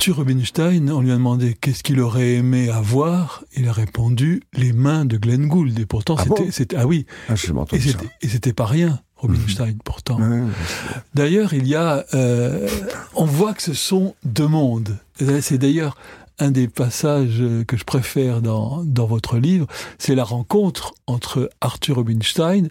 Arthur 0.01 0.17
Rubinstein, 0.17 0.89
on 0.89 1.01
lui 1.01 1.11
a 1.11 1.13
demandé 1.13 1.53
qu'est-ce 1.53 1.83
qu'il 1.83 1.99
aurait 1.99 2.33
aimé 2.33 2.71
avoir. 2.71 3.43
Il 3.55 3.67
a 3.67 3.71
répondu 3.71 4.41
les 4.51 4.73
mains 4.73 5.05
de 5.05 5.15
Glenn 5.15 5.47
Gould. 5.47 5.77
Et 5.77 5.85
pourtant, 5.85 6.15
Ah 6.17 6.23
c'était, 6.49 6.75
bon 6.75 6.81
ah 6.81 6.87
oui. 6.87 7.05
Ah, 7.29 7.33
Et 8.23 8.27
c'était, 8.27 8.51
pas 8.51 8.65
rien, 8.65 8.99
Rubinstein, 9.17 9.77
pourtant. 9.85 10.19
Ouais, 10.19 10.41
D'ailleurs, 11.13 11.53
il 11.53 11.67
y 11.67 11.75
a, 11.75 12.03
euh, 12.15 12.67
on 13.13 13.25
voit 13.25 13.53
que 13.53 13.61
ce 13.61 13.75
sont 13.75 14.15
deux 14.23 14.47
mondes. 14.47 14.97
C'est 15.41 15.59
d'ailleurs 15.59 15.95
un 16.39 16.49
des 16.49 16.67
passages 16.67 17.43
que 17.67 17.77
je 17.77 17.83
préfère 17.83 18.41
dans, 18.41 18.83
dans 18.83 19.05
votre 19.05 19.37
livre, 19.37 19.67
c'est 19.99 20.15
la 20.15 20.23
rencontre 20.23 20.95
entre 21.05 21.51
Arthur 21.61 21.97
Rubinstein 21.97 22.69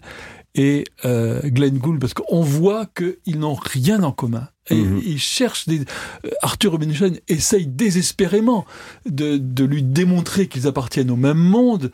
et 0.55 0.83
euh, 1.05 1.39
Glenn 1.45 1.77
Gould, 1.77 1.99
parce 1.99 2.13
qu'on 2.13 2.41
voit 2.41 2.85
qu'ils 2.85 3.39
n'ont 3.39 3.55
rien 3.55 4.03
en 4.03 4.11
commun. 4.11 4.47
Et 4.69 4.75
Mhm. 4.75 5.01
ils 5.03 5.19
cherchent 5.19 5.67
des... 5.67 5.79
euh, 6.25 6.29
Arthur 6.41 6.73
Rubinstein 6.73 7.15
essaye 7.27 7.65
désespérément 7.67 8.65
de, 9.05 9.37
de 9.37 9.63
lui 9.65 9.81
démontrer 9.81 10.47
qu'ils 10.47 10.67
appartiennent 10.67 11.09
au 11.09 11.15
même 11.15 11.37
monde, 11.37 11.91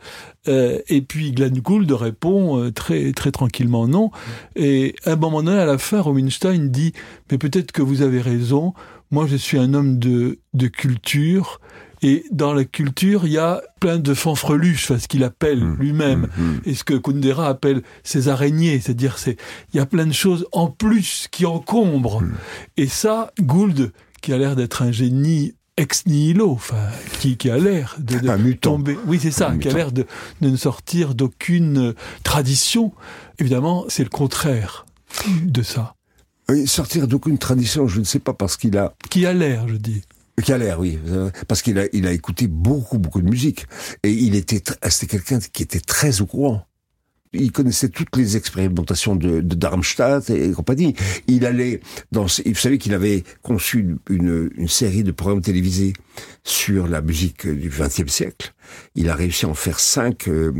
euh, 0.48 0.78
et 0.88 1.00
puis 1.00 1.32
Glenn 1.32 1.58
Gould 1.60 1.90
répond 1.92 2.58
euh, 2.60 2.70
très 2.72 3.12
très 3.12 3.30
tranquillement 3.30 3.88
non. 3.88 4.10
Et 4.56 4.94
à 5.04 5.12
un 5.12 5.16
moment 5.16 5.42
donné, 5.42 5.58
à 5.58 5.66
la 5.66 5.78
fin, 5.78 6.00
Rubinstein 6.02 6.68
dit 6.68 6.92
mais 7.30 7.38
peut-être 7.38 7.72
que 7.72 7.82
vous 7.82 8.02
avez 8.02 8.20
raison. 8.20 8.74
Moi, 9.10 9.26
je 9.26 9.36
suis 9.36 9.56
un 9.58 9.72
homme 9.72 9.98
de 9.98 10.38
de 10.52 10.66
culture. 10.68 11.60
Et 12.02 12.24
dans 12.30 12.52
la 12.54 12.64
culture, 12.64 13.26
il 13.26 13.32
y 13.32 13.38
a 13.38 13.60
plein 13.80 13.98
de 13.98 14.14
fanfreluches, 14.14 14.90
enfin, 14.90 15.00
ce 15.00 15.08
qu'il 15.08 15.24
appelle 15.24 15.64
Mhm. 15.64 15.76
lui-même, 15.80 16.28
Mhm. 16.38 16.60
et 16.64 16.74
ce 16.74 16.84
que 16.84 16.94
Kundera 16.94 17.48
appelle 17.48 17.82
ses 18.04 18.28
araignées, 18.28 18.78
c'est-à-dire 18.80 19.18
c'est 19.18 19.36
il 19.72 19.76
y 19.78 19.80
a 19.80 19.86
plein 19.86 20.06
de 20.06 20.12
choses 20.12 20.46
en 20.52 20.68
plus 20.68 21.26
qui 21.30 21.44
encombrent. 21.46 22.22
Et 22.76 22.86
ça, 22.86 23.32
Gould, 23.40 23.92
qui 24.22 24.32
a 24.32 24.38
l'air 24.38 24.54
d'être 24.56 24.82
un 24.82 24.92
génie 24.92 25.54
ex 25.76 26.06
nihilo, 26.06 26.50
enfin, 26.50 26.88
qui, 27.20 27.36
qui 27.36 27.50
a 27.50 27.56
l'air 27.58 27.96
de, 27.98 28.18
de 28.18 28.28
Un 28.28 28.36
mutant. 28.38 28.72
tomber. 28.72 28.96
Oui, 29.06 29.18
c'est 29.22 29.30
ça, 29.30 29.50
Un 29.50 29.58
qui 29.58 29.68
a 29.68 29.72
l'air 29.72 29.92
de, 29.92 30.06
de 30.40 30.50
ne 30.50 30.56
sortir 30.56 31.14
d'aucune 31.14 31.78
euh, 31.78 31.92
tradition. 32.24 32.92
Évidemment, 33.38 33.84
c'est 33.88 34.02
le 34.02 34.08
contraire 34.10 34.86
de 35.42 35.62
ça. 35.62 35.94
Oui, 36.50 36.66
sortir 36.66 37.06
d'aucune 37.06 37.38
tradition, 37.38 37.86
je 37.88 38.00
ne 38.00 38.04
sais 38.04 38.18
pas, 38.18 38.32
parce 38.32 38.56
qu'il 38.56 38.76
a 38.76 38.94
Qui 39.10 39.24
a 39.26 39.32
l'air, 39.32 39.68
je 39.68 39.76
dis. 39.76 40.02
L'air, 40.46 40.78
oui, 40.80 40.98
parce 41.46 41.62
qu'il 41.62 41.78
a, 41.78 41.86
il 41.92 42.06
a 42.06 42.12
écouté 42.12 42.46
beaucoup, 42.46 42.98
beaucoup 42.98 43.20
de 43.20 43.28
musique, 43.28 43.66
et 44.02 44.10
il 44.10 44.34
était, 44.34 44.62
c'était 44.88 45.06
quelqu'un 45.06 45.40
qui 45.40 45.62
était 45.62 45.80
très 45.80 46.20
au 46.20 46.26
courant. 46.26 46.64
Il 47.32 47.52
connaissait 47.52 47.90
toutes 47.90 48.16
les 48.16 48.36
expérimentations 48.36 49.14
de, 49.14 49.40
Darmstadt 49.40 50.30
et, 50.30 50.50
compagnie. 50.52 50.94
Il 51.26 51.44
allait 51.44 51.80
dans, 52.10 52.24
vous 52.24 52.54
savez 52.54 52.78
qu'il 52.78 52.94
avait 52.94 53.22
conçu 53.42 53.96
une, 54.08 54.50
une 54.56 54.68
série 54.68 55.02
de 55.02 55.12
programmes 55.12 55.42
télévisés 55.42 55.92
sur 56.44 56.88
la 56.88 57.02
musique 57.02 57.46
du 57.46 57.68
XXe 57.68 58.10
siècle. 58.10 58.54
Il 58.94 59.10
a 59.10 59.14
réussi 59.14 59.44
à 59.44 59.48
en 59.48 59.54
faire 59.54 59.78
cinq, 59.78 60.28
euh, 60.28 60.52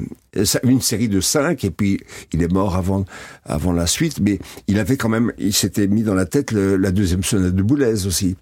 une 0.64 0.80
série 0.80 1.09
de 1.09 1.21
cinq, 1.21 1.64
et 1.64 1.71
puis 1.71 2.00
il 2.33 2.42
est 2.42 2.52
mort 2.52 2.76
avant, 2.76 3.04
avant 3.45 3.73
la 3.73 3.87
suite. 3.87 4.21
Mais 4.21 4.38
il 4.66 4.78
avait 4.78 4.97
quand 4.97 5.09
même, 5.09 5.33
il 5.38 5.52
s'était 5.52 5.87
mis 5.87 6.02
dans 6.02 6.14
la 6.14 6.26
tête 6.26 6.52
le- 6.52 6.76
la 6.76 6.90
deuxième 6.90 7.23
sonate 7.23 7.54
de 7.54 7.62
Boulez 7.62 8.07
aussi. 8.07 8.37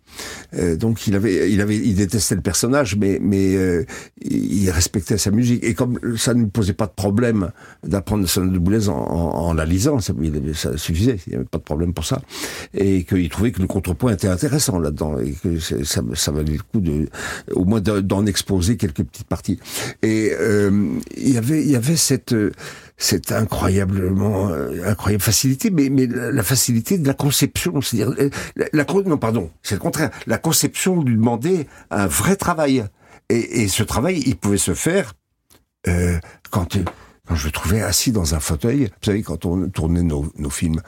Euh, 0.54 0.76
donc 0.76 1.06
il 1.06 1.14
avait, 1.14 1.50
il 1.50 1.60
avait, 1.60 1.76
il 1.76 1.94
détestait 1.94 2.34
le 2.36 2.40
personnage, 2.40 2.96
mais 2.96 3.18
mais 3.20 3.56
euh, 3.56 3.84
il 4.22 4.70
respectait 4.70 5.18
sa 5.18 5.30
musique. 5.30 5.62
Et 5.64 5.74
comme 5.74 5.98
ça 6.16 6.34
ne 6.34 6.46
posait 6.46 6.72
pas 6.72 6.86
de 6.86 6.92
problème 6.94 7.50
d'apprendre 7.84 8.22
la 8.22 8.28
sonate 8.28 8.52
de 8.52 8.58
Boulez 8.58 8.88
en, 8.88 8.94
en, 8.94 9.48
en 9.48 9.52
la 9.54 9.64
lisant, 9.64 10.00
ça, 10.00 10.12
ça 10.54 10.76
suffisait, 10.78 11.18
il 11.26 11.30
n'y 11.30 11.36
avait 11.36 11.44
pas 11.44 11.58
de 11.58 11.62
problème 11.64 11.92
pour 11.92 12.04
ça. 12.06 12.22
Et 12.74 13.04
qu'il 13.04 13.28
trouvait 13.28 13.52
que 13.52 13.60
le 13.60 13.66
contrepoint 13.68 14.12
était 14.12 14.28
intéressant 14.28 14.78
là-dedans 14.78 15.18
et 15.18 15.32
que 15.32 15.58
ça, 15.58 15.76
ça 16.14 16.32
valait 16.32 16.52
le 16.52 16.58
coup 16.72 16.80
de, 16.80 17.08
au 17.52 17.64
moins 17.64 17.80
de- 17.80 18.00
d'en 18.00 18.24
exposer 18.26 18.76
quelques 18.76 19.02
petites 19.04 19.26
parties. 19.28 19.58
Et 20.02 20.32
euh, 20.38 20.70
il 21.16 21.30
y 21.34 21.38
avait, 21.38 21.62
il 21.62 21.70
y 21.70 21.76
avait 21.76 21.85
cette 21.94 22.34
cette 22.96 23.30
incroyablement 23.30 24.48
euh, 24.48 24.88
incroyable 24.90 25.22
facilité, 25.22 25.70
mais 25.70 25.90
mais 25.90 26.06
la 26.06 26.42
facilité 26.42 26.98
de 26.98 27.06
la 27.06 27.14
conception, 27.14 27.80
c'est-à-dire 27.80 28.14
euh, 28.18 28.30
la, 28.72 28.84
non 29.04 29.18
pardon, 29.18 29.50
c'est 29.62 29.74
le 29.74 29.80
contraire. 29.80 30.10
La 30.26 30.38
conception 30.38 31.02
lui 31.02 31.14
demandait 31.14 31.66
un 31.90 32.06
vrai 32.06 32.36
travail, 32.36 32.84
et, 33.28 33.62
et 33.62 33.68
ce 33.68 33.82
travail, 33.82 34.22
il 34.26 34.36
pouvait 34.36 34.56
se 34.56 34.74
faire 34.74 35.12
euh, 35.88 36.18
quand 36.50 36.76
euh, 36.76 36.84
quand 37.28 37.34
je 37.34 37.46
le 37.46 37.52
trouvais 37.52 37.82
assis 37.82 38.12
dans 38.12 38.34
un 38.34 38.40
fauteuil. 38.40 38.84
Vous 38.84 39.04
savez, 39.04 39.22
quand 39.22 39.44
on 39.44 39.68
tournait 39.68 40.02
nos, 40.02 40.32
nos 40.38 40.50
films, 40.50 40.80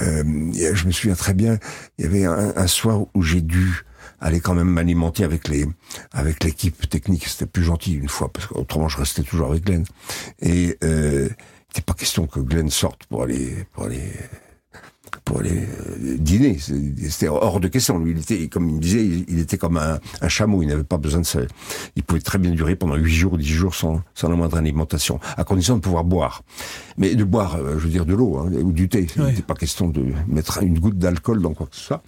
euh, 0.00 0.24
je 0.52 0.86
me 0.86 0.90
souviens 0.90 1.14
très 1.14 1.34
bien, 1.34 1.58
il 1.98 2.04
y 2.04 2.08
avait 2.08 2.24
un 2.24 2.66
soir 2.66 3.02
où 3.14 3.22
j'ai 3.22 3.42
dû 3.42 3.84
aller 4.22 4.40
quand 4.40 4.54
même 4.54 4.68
m'alimenter 4.68 5.24
avec 5.24 5.48
les 5.48 5.66
avec 6.12 6.44
l'équipe 6.44 6.88
technique. 6.88 7.26
C'était 7.26 7.46
plus 7.46 7.64
gentil 7.64 7.94
une 7.94 8.08
fois 8.08 8.32
parce 8.32 8.46
qu'autrement 8.46 8.88
je 8.88 8.98
restais 8.98 9.22
toujours 9.22 9.50
avec 9.50 9.64
Glenn. 9.64 9.84
Et 10.40 10.78
euh, 10.84 11.28
il 11.76 11.82
pas 11.82 11.94
question 11.94 12.26
que 12.26 12.40
Glenn 12.40 12.70
sorte 12.70 13.04
pour 13.06 13.22
aller 13.22 13.66
pour 13.72 13.84
aller 13.84 14.12
pour 15.20 15.40
aller 15.40 15.50
euh, 15.50 16.16
dîner. 16.18 16.58
C'était 16.58 17.28
hors 17.28 17.60
de 17.60 17.68
question. 17.68 17.98
Lui, 17.98 18.12
il 18.12 18.18
était, 18.18 18.48
comme 18.48 18.68
il 18.68 18.76
me 18.76 18.80
disait, 18.80 19.04
il, 19.04 19.38
était 19.38 19.58
comme 19.58 19.76
un, 19.76 19.98
un 20.20 20.28
chameau. 20.28 20.62
Il 20.62 20.68
n'avait 20.68 20.84
pas 20.84 20.98
besoin 20.98 21.20
de 21.20 21.26
se... 21.26 21.38
Il 21.96 22.02
pouvait 22.02 22.20
très 22.20 22.38
bien 22.38 22.50
durer 22.50 22.76
pendant 22.76 22.96
huit 22.96 23.14
jours, 23.14 23.38
dix 23.38 23.48
jours 23.48 23.74
sans, 23.74 24.02
sans 24.14 24.28
la 24.28 24.36
moindre 24.36 24.56
alimentation, 24.56 25.20
à 25.36 25.44
condition 25.44 25.76
de 25.76 25.80
pouvoir 25.80 26.04
boire. 26.04 26.42
Mais 26.98 27.14
de 27.14 27.24
boire, 27.24 27.56
euh, 27.56 27.78
je 27.78 27.84
veux 27.84 27.90
dire, 27.90 28.06
de 28.06 28.14
l'eau 28.14 28.38
hein, 28.38 28.50
ou 28.62 28.72
du 28.72 28.88
thé. 28.88 29.06
Il 29.16 29.22
n'était 29.22 29.42
pas 29.42 29.54
question 29.54 29.88
de 29.88 30.04
mettre 30.28 30.62
une 30.62 30.78
goutte 30.78 30.98
d'alcool 30.98 31.40
dans 31.40 31.54
quoi 31.54 31.66
que 31.66 31.76
ce 31.76 31.82
soit. 31.82 32.02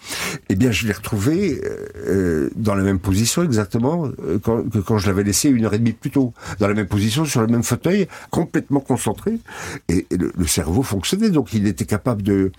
Eh 0.49 0.56
bien, 0.56 0.70
je 0.70 0.87
l'ai 0.87 0.92
retrouvé 0.92 1.61
euh, 1.64 1.87
euh, 2.06 2.50
dans 2.56 2.75
la 2.75 2.82
même 2.82 2.99
position 2.99 3.42
exactement 3.42 4.06
euh, 4.06 4.38
quand, 4.42 4.68
que 4.68 4.78
quand 4.78 4.99
je 4.99 5.06
l'avais 5.06 5.25
laissé 5.25 5.49
une 5.49 5.64
heure 5.64 5.75
et 5.75 5.78
demie 5.78 5.92
plus 5.92 6.11
tôt. 6.11 6.32
Dans 6.58 6.68
la 6.68 6.75
même 6.75 6.87
position, 6.87 7.25
sur 7.25 7.40
le 7.40 7.46
même 7.46 7.62
fauteuil, 7.62 8.08
complètement 8.30 8.80
concentré. 8.80 9.38
Et, 9.88 10.06
et 10.11 10.16
le, 10.16 10.32
le 10.37 10.46
cerveau 10.46 10.82
fonctionnait, 10.82 11.30
donc 11.30 11.52
il 11.54 11.66
était 11.66 11.87
capable 11.87 12.23
de, 12.23 12.52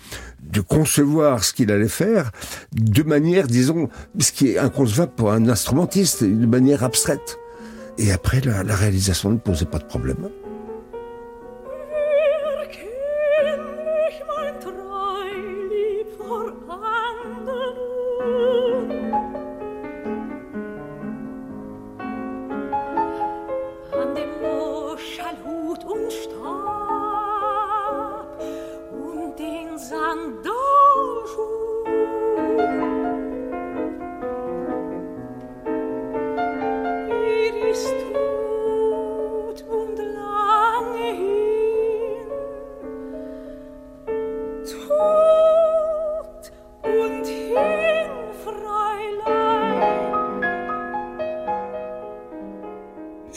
de 0.51 0.61
concevoir 0.61 1.43
ce 1.43 1.53
qu'il 1.53 1.71
allait 1.71 1.87
faire 1.87 2.31
de 2.71 3.03
manière, 3.03 3.47
disons, 3.47 3.89
ce 4.19 4.31
qui 4.31 4.51
est 4.51 4.57
inconcevable 4.57 5.13
pour 5.15 5.31
un 5.31 5.47
instrumentiste, 5.49 6.23
de 6.23 6.45
manière 6.45 6.83
abstraite. 6.83 7.37
Et 7.97 8.11
après, 8.11 8.41
la, 8.41 8.63
la 8.63 8.75
réalisation 8.75 9.29
ne 9.31 9.37
posait 9.37 9.65
pas 9.65 9.79
de 9.79 9.85
problème. 9.85 10.29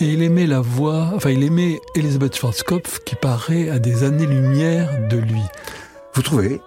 Et 0.01 0.13
il 0.13 0.23
aimait 0.23 0.47
la 0.47 0.61
voix, 0.61 1.11
enfin 1.15 1.31
il 1.31 1.43
aimait 1.43 1.81
Elisabeth 1.97 2.37
Schwarzkopf 2.37 3.01
qui 3.05 3.17
paraît 3.17 3.69
à 3.69 3.81
des 3.81 4.05
années-lumière 4.05 5.09
de 5.09 5.17
lui. 5.17 5.43
Vous 6.15 6.23
trouvez? 6.23 6.61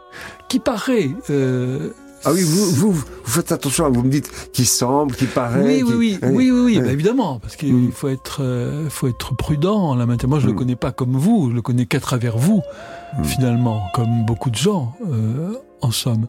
Qui 0.49 0.59
paraît... 0.59 1.09
Euh, 1.29 1.91
ah 2.25 2.33
oui, 2.33 2.41
vous, 2.43 2.71
vous, 2.71 2.91
vous, 2.91 3.05
faites 3.23 3.51
attention, 3.51 3.89
vous 3.89 4.03
me 4.03 4.09
dites 4.09 4.29
qui 4.51 4.65
semble, 4.65 5.15
qui 5.15 5.25
paraît. 5.25 5.63
Oui, 5.63 5.77
qui... 5.77 5.83
oui, 5.83 6.19
oui, 6.21 6.29
oui, 6.29 6.51
oui, 6.51 6.61
oui, 6.61 6.79
bah, 6.79 6.91
évidemment, 6.91 7.39
parce 7.39 7.55
qu'il 7.55 7.73
mm. 7.73 7.91
faut 7.93 8.09
être, 8.09 8.41
euh, 8.43 8.89
faut 8.89 9.07
être 9.07 9.33
prudent 9.35 9.77
en 9.77 9.95
la 9.95 10.05
matière. 10.05 10.29
Moi, 10.29 10.39
je 10.39 10.45
mm. 10.45 10.49
le 10.49 10.55
connais 10.55 10.75
pas 10.75 10.91
comme 10.91 11.13
vous, 11.13 11.49
je 11.49 11.55
le 11.55 11.61
connais 11.61 11.85
qu'à 11.85 11.99
travers 11.99 12.37
vous, 12.37 12.61
mm. 13.17 13.23
finalement, 13.23 13.81
comme 13.95 14.25
beaucoup 14.25 14.49
de 14.51 14.55
gens, 14.55 14.93
euh, 15.09 15.53
en 15.81 15.91
somme. 15.91 16.27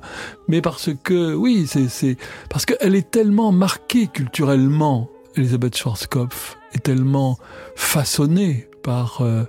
Mais 0.49 0.63
parce 0.63 0.91
que, 1.03 1.35
oui, 1.35 1.67
c'est, 1.69 2.17
parce 2.49 2.65
qu'elle 2.65 2.95
est 2.95 3.11
tellement 3.11 3.53
marquée 3.53 4.07
culturellement, 4.07 5.11
Elisabeth 5.37 5.77
Schwarzkopf 5.77 6.59
est 6.75 6.83
tellement 6.83 7.39
façonnée 7.75 8.69
par 8.83 9.21
euh, 9.23 9.45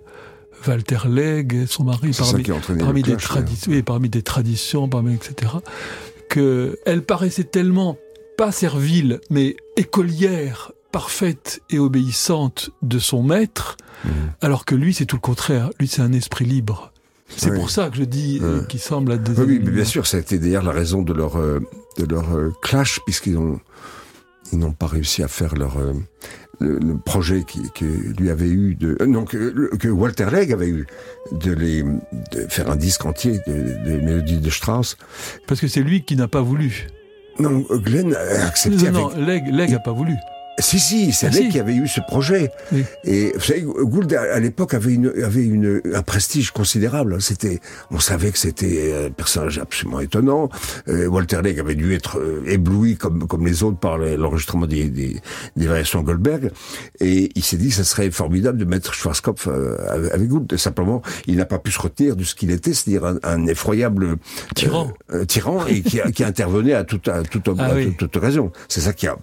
Walter 0.67 0.99
Legge, 1.09 1.65
son 1.67 1.83
mari, 1.83 2.11
parmi, 2.17 2.43
parmi 2.79 3.01
des 3.03 3.17
traditions, 3.17 3.71
oui, 3.71 3.83
parmi 3.83 4.09
des 4.09 4.21
traditions, 4.21 4.87
parmi 4.87 5.13
etc 5.15 5.53
elle 6.85 7.03
paraissait 7.03 7.43
tellement 7.43 7.97
pas 8.37 8.51
servile, 8.51 9.19
mais 9.29 9.55
écolière, 9.77 10.71
parfaite 10.91 11.61
et 11.69 11.79
obéissante 11.79 12.71
de 12.81 12.99
son 12.99 13.23
maître, 13.23 13.77
mmh. 14.03 14.09
alors 14.41 14.65
que 14.65 14.75
lui, 14.75 14.93
c'est 14.93 15.05
tout 15.05 15.15
le 15.15 15.21
contraire. 15.21 15.69
Lui, 15.79 15.87
c'est 15.87 16.01
un 16.01 16.13
esprit 16.13 16.45
libre. 16.45 16.91
C'est 17.35 17.53
pour 17.53 17.71
ça 17.71 17.89
que 17.89 17.97
je 17.97 18.03
dis 18.03 18.39
euh, 18.43 18.61
qu'il 18.63 18.79
semble 18.79 19.11
à 19.11 19.17
des. 19.17 19.39
Oui, 19.39 19.59
mais 19.63 19.71
bien 19.71 19.85
sûr, 19.85 20.05
ça 20.05 20.17
a 20.17 20.19
été 20.19 20.37
d'ailleurs 20.37 20.63
la 20.63 20.71
raison 20.71 21.01
de 21.01 21.13
leur 21.13 21.37
euh, 21.37 21.59
de 21.97 22.05
leur 22.05 22.25
clash, 22.61 22.99
puisqu'ils 23.05 23.37
ont 23.37 23.59
ils 24.51 24.59
n'ont 24.59 24.71
pas 24.73 24.87
réussi 24.87 25.23
à 25.23 25.27
faire 25.27 25.55
leur 25.55 25.77
le, 26.59 26.97
projet 26.97 27.43
qui, 27.43 27.61
que 27.73 27.85
lui 27.85 28.29
avait 28.29 28.49
eu 28.49 28.75
de 28.75 28.97
non 29.05 29.25
que, 29.25 29.75
que 29.77 29.87
Walter 29.87 30.27
Legg 30.31 30.51
avait 30.53 30.69
eu 30.69 30.85
de 31.31 31.51
les 31.51 31.83
de 31.83 32.47
faire 32.49 32.69
un 32.69 32.75
disque 32.75 33.05
entier 33.05 33.39
des 33.47 33.97
mélodies 33.97 34.37
de 34.37 34.49
Strauss. 34.49 34.97
Parce 35.47 35.59
que 35.59 35.67
c'est 35.67 35.81
lui 35.81 36.03
qui 36.03 36.15
n'a 36.15 36.27
pas 36.27 36.41
voulu. 36.41 36.87
Non 37.39 37.65
Glenn 37.69 38.15
a 38.15 38.45
accepté 38.45 38.91
non, 38.91 39.09
non 39.09 39.25
Legg, 39.25 39.47
Legg 39.47 39.73
a 39.73 39.79
pas 39.79 39.91
voulu 39.91 40.13
si, 40.59 40.79
si, 40.79 41.11
c'est 41.11 41.27
ah, 41.27 41.49
qui 41.49 41.59
avait 41.59 41.75
eu 41.75 41.87
ce 41.87 41.99
projet. 42.01 42.51
Et 43.03 43.31
vous 43.33 43.41
savez, 43.41 43.61
Gould 43.61 44.13
à 44.13 44.39
l'époque 44.39 44.73
avait 44.73 44.93
une 44.93 45.11
avait 45.23 45.43
une 45.43 45.81
un 45.93 46.01
prestige 46.03 46.51
considérable. 46.51 47.21
C'était, 47.21 47.59
on 47.89 47.99
savait 47.99 48.31
que 48.31 48.37
c'était 48.37 49.07
un 49.07 49.11
personnage 49.11 49.57
absolument 49.57 49.99
étonnant. 49.99 50.49
Euh, 50.87 51.07
Walter 51.07 51.41
Legg 51.43 51.59
avait 51.59 51.75
dû 51.75 51.93
être 51.93 52.19
euh, 52.19 52.43
ébloui 52.45 52.97
comme 52.97 53.27
comme 53.27 53.45
les 53.45 53.63
autres 53.63 53.77
par 53.77 53.97
l'enregistrement 53.97 54.67
des, 54.67 54.89
des, 54.89 55.17
des 55.55 55.67
variations 55.67 56.01
Goldberg. 56.01 56.51
Et 56.99 57.31
il 57.35 57.43
s'est 57.43 57.57
dit, 57.57 57.71
ça 57.71 57.83
serait 57.83 58.11
formidable 58.11 58.57
de 58.57 58.65
mettre 58.65 58.93
Schwarzkopf 58.93 59.47
euh, 59.47 59.77
avec 59.89 60.27
Gould. 60.27 60.55
simplement, 60.57 61.01
il 61.25 61.37
n'a 61.37 61.45
pas 61.45 61.59
pu 61.59 61.71
se 61.71 61.79
retenir 61.79 62.15
de 62.15 62.23
ce 62.23 62.35
qu'il 62.35 62.51
était, 62.51 62.73
c'est-à-dire 62.73 63.05
un, 63.05 63.17
un, 63.23 63.47
effroyable 63.47 64.17
tyran, 64.55 64.91
tyran 65.27 65.65
et 65.65 65.81
qui, 65.81 65.99
qui 66.13 66.23
intervenait 66.23 66.73
à 66.73 66.83
toute 66.83 67.07
à 67.07 67.23
toute, 67.23 67.49
ah 67.57 67.71
toute, 67.97 68.15
occasion. 68.15 68.51
C'est 68.67 68.81
ça 68.81 68.93
qui 68.93 69.07
a 69.07 69.17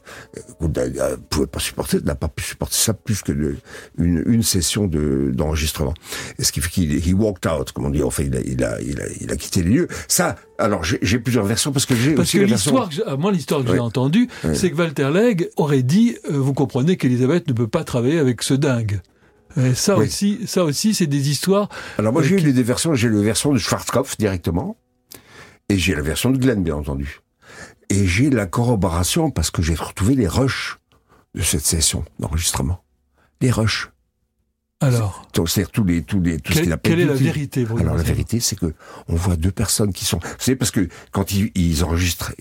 Gould 0.61 0.77
a 0.79 1.20
pouvait 1.29 1.47
pas 1.47 1.61
supporter, 1.61 2.01
n'a 2.03 2.15
pas 2.15 2.29
pu 2.29 2.43
supporter 2.43 2.77
ça 2.77 2.95
plus 2.95 3.23
que 3.23 3.33
de, 3.33 3.57
une, 3.99 4.23
une 4.27 4.43
session 4.43 4.87
de 4.87 5.31
d'enregistrement. 5.33 5.95
Et 6.39 6.45
ce 6.45 6.53
qui 6.53 6.61
fait 6.61 6.71
qu'il 6.71 6.93
he 6.97 7.15
walked 7.15 7.47
out, 7.51 7.73
comme 7.73 7.87
on 7.87 7.91
dit. 7.91 8.03
Enfin, 8.03 8.25
il 8.25 8.37
a, 8.37 8.41
il 8.41 8.65
a, 8.65 8.81
il 8.81 9.01
a, 9.01 9.05
il 9.21 9.31
a 9.31 9.37
quitté 9.37 9.63
les 9.63 9.71
lieux. 9.71 9.89
Ça, 10.09 10.37
alors 10.59 10.83
j'ai 10.85 11.19
plusieurs 11.19 11.45
versions 11.45 11.73
parce 11.73 11.87
que 11.87 11.95
j'ai 11.95 12.17
aussi 12.17 12.39
que 12.39 12.45
l'histoire, 12.45 12.89
version... 12.89 13.19
moi 13.19 13.33
l'histoire 13.33 13.65
que 13.65 13.73
j'ai 13.73 13.79
entendue, 13.79 14.29
c'est 14.55 14.71
que 14.71 14.77
Walter 14.77 15.11
Legg 15.13 15.51
aurait 15.57 15.83
dit, 15.83 16.17
euh, 16.31 16.39
vous 16.39 16.55
comprenez 16.55 16.97
qu'Elisabeth 16.97 17.47
ne 17.49 17.53
peut 17.53 17.69
pas 17.69 17.85
travailler 17.85 18.19
avec 18.19 18.43
ce 18.43 18.55
dingue. 18.55 19.01
Et 19.57 19.75
ça 19.75 19.97
aussi, 19.97 20.41
ça 20.47 20.65
aussi, 20.65 20.95
c'est 20.95 21.07
des 21.07 21.31
histoires. 21.31 21.69
Alors 21.99 22.13
moi 22.13 22.23
j'ai 22.23 22.37
eu 22.37 22.39
les 22.39 22.53
deux 22.53 22.63
versions. 22.63 22.95
J'ai 22.95 23.09
la 23.09 23.21
version 23.21 23.53
de 23.53 23.59
Schwarzkopf 23.59 24.17
directement, 24.17 24.77
et 25.69 25.79
j'ai 25.79 25.95
la 25.95 26.03
version 26.03 26.31
de 26.31 26.39
Glenn, 26.39 26.63
bien 26.63 26.77
entendu. 26.77 27.21
Et 27.89 28.07
j'ai 28.07 28.31
la 28.31 28.47
corroboration 28.47 29.31
parce 29.31 29.51
que 29.51 29.63
j'ai 29.63 29.75
retrouvé 29.75 30.15
les 30.15 30.29
rushs 30.29 30.79
de 31.35 31.43
cette 31.43 31.65
session 31.65 32.05
d'enregistrement. 32.19 32.83
Les 33.41 33.51
rushs. 33.51 33.91
Alors. 34.81 35.29
C'est 35.47 35.71
tous 35.71 35.85
les, 35.85 36.03
tous 36.03 36.21
les, 36.21 36.39
tout 36.39 36.53
ce 36.53 36.61
qu'il 36.61 36.73
appelle. 36.73 36.93
Quelle 36.93 37.01
est 37.01 37.07
la 37.07 37.15
vérité, 37.15 37.67
Alors, 37.79 37.97
la 37.97 38.03
vérité, 38.03 38.41
c'est 38.41 38.57
que 38.57 38.75
on 39.09 39.15
voit 39.15 39.37
deux 39.37 39.51
personnes 39.51 39.93
qui 39.93 40.05
sont, 40.05 40.19
vous 40.19 40.29
savez, 40.39 40.57
parce 40.57 40.71
que 40.71 40.89
quand 41.13 41.33
ils, 41.33 41.51
ils 41.55 41.83
enregistrent 41.85 42.33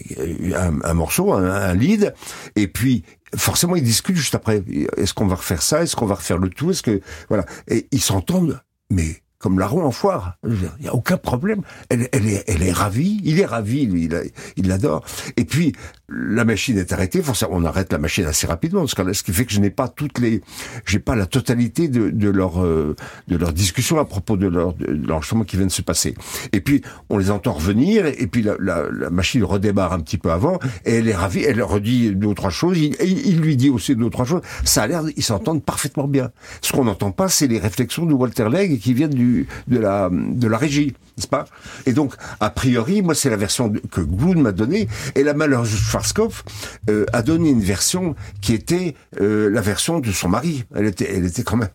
un, 0.56 0.82
un 0.84 0.94
morceau, 0.94 1.34
un, 1.34 1.44
un, 1.46 1.74
lead, 1.74 2.14
et 2.56 2.68
puis, 2.68 3.04
forcément, 3.36 3.76
ils 3.76 3.84
discutent 3.84 4.18
juste 4.18 4.36
après. 4.36 4.64
Est-ce 4.98 5.14
qu'on 5.14 5.28
va 5.28 5.36
refaire 5.36 5.62
ça? 5.62 5.84
Est-ce 5.84 5.96
qu'on 5.96 6.06
va 6.06 6.16
refaire 6.16 6.38
le 6.38 6.50
tout? 6.50 6.72
Est-ce 6.72 6.84
que, 6.84 7.02
voilà. 7.30 7.46
Et 7.68 7.88
ils 7.92 8.02
s'entendent, 8.02 8.62
mais 8.90 9.22
comme 9.40 9.58
larron 9.58 9.86
en 9.86 9.92
foire. 9.92 10.38
Il 10.44 10.58
n'y 10.82 10.88
a 10.90 10.94
aucun 10.94 11.16
problème. 11.16 11.62
Elle, 11.88 12.10
elle, 12.12 12.28
est, 12.28 12.44
elle 12.48 12.62
est 12.62 12.74
ravie. 12.74 13.22
Il 13.24 13.40
est 13.40 13.46
ravi, 13.46 13.86
lui. 13.86 14.10
Il 14.58 14.68
l'adore. 14.68 15.06
Et 15.38 15.46
puis, 15.46 15.74
la 16.10 16.44
machine 16.44 16.78
est 16.78 16.92
arrêtée. 16.92 17.22
Forcément, 17.22 17.54
on 17.54 17.64
arrête 17.64 17.94
la 17.94 18.00
machine 18.00 18.26
assez 18.26 18.48
rapidement. 18.48 18.86
Ce 18.86 19.24
qui 19.24 19.32
fait 19.32 19.46
que 19.46 19.54
je 19.54 19.62
n'ai 19.62 19.70
pas 19.70 19.88
toutes 19.88 20.20
les, 20.20 20.42
j'ai 20.86 21.00
pas 21.00 21.16
la 21.16 21.26
totalité 21.26 21.88
de, 21.88 22.30
leur, 22.30 22.62
euh, 22.62 22.98
de 23.30 23.38
leur 23.38 23.54
discussion 23.54 23.98
à 23.98 24.06
propos 24.06 24.36
de 24.36 24.48
leur, 24.48 24.74
de 24.74 24.88
l'enregistrement 25.08 25.46
qui 25.46 25.56
vient 25.56 25.68
de 25.68 25.72
se 25.72 25.82
passer. 25.82 26.16
Et 26.52 26.60
puis, 26.60 26.82
on 27.10 27.18
les 27.18 27.32
entend 27.32 27.54
revenir. 27.54 28.08
Et 28.08 28.28
puis, 28.28 28.42
la, 28.42 28.56
la, 28.60 28.90
la, 28.92 29.10
machine 29.10 29.46
redémarre 29.46 29.94
un 29.94 30.02
petit 30.02 30.18
peu 30.18 30.32
avant. 30.32 30.60
Et 30.86 30.96
elle 30.96 31.08
est 31.08 31.16
ravie. 31.16 31.46
Elle 31.46 31.64
redit 31.64 32.14
deux 32.14 32.28
ou 32.28 32.34
trois 32.34 32.50
choses. 32.50 32.78
Il, 32.78 32.96
il 33.02 33.40
lui 33.40 33.56
dit 33.56 33.70
aussi 33.70 33.96
deux 33.96 34.04
ou 34.04 34.10
trois 34.10 34.26
choses. 34.26 34.42
Ça 34.66 34.84
a 34.84 34.88
l'air, 34.88 35.04
ils 35.16 35.24
s'entendent 35.24 35.64
parfaitement 35.64 36.10
bien. 36.10 36.32
Ce 36.62 36.74
qu'on 36.74 36.84
n'entend 36.84 37.12
pas, 37.12 37.30
c'est 37.30 37.48
les 37.48 37.60
réflexions 37.60 38.06
de 38.06 38.14
Walter 38.14 38.50
Legg 38.50 38.80
qui 38.80 38.94
viennent 38.94 39.10
du 39.12 39.29
de 39.68 39.80
la, 39.80 40.10
de 40.12 40.48
la 40.48 40.58
régie, 40.58 40.94
pas? 41.30 41.46
Et 41.86 41.94
donc, 41.94 42.14
a 42.40 42.50
priori, 42.50 43.02
moi, 43.02 43.16
c'est 43.16 43.30
la 43.30 43.38
version 43.38 43.72
que 43.92 44.02
Gould 44.02 44.38
m'a 44.38 44.52
donnée, 44.52 44.88
et 45.16 45.24
la 45.24 45.34
malheureuse 45.34 45.70
Schwarzkopf 45.70 46.44
euh, 46.90 47.06
a 47.14 47.22
donné 47.22 47.50
une 47.50 47.62
version 47.62 48.16
qui 48.42 48.54
était 48.54 48.96
euh, 49.20 49.50
la 49.50 49.62
version 49.62 50.00
de 50.00 50.12
son 50.12 50.30
mari. 50.30 50.64
Elle 50.76 50.86
était, 50.86 51.14
elle 51.14 51.26
était 51.26 51.44
quand 51.44 51.58
même 51.58 51.70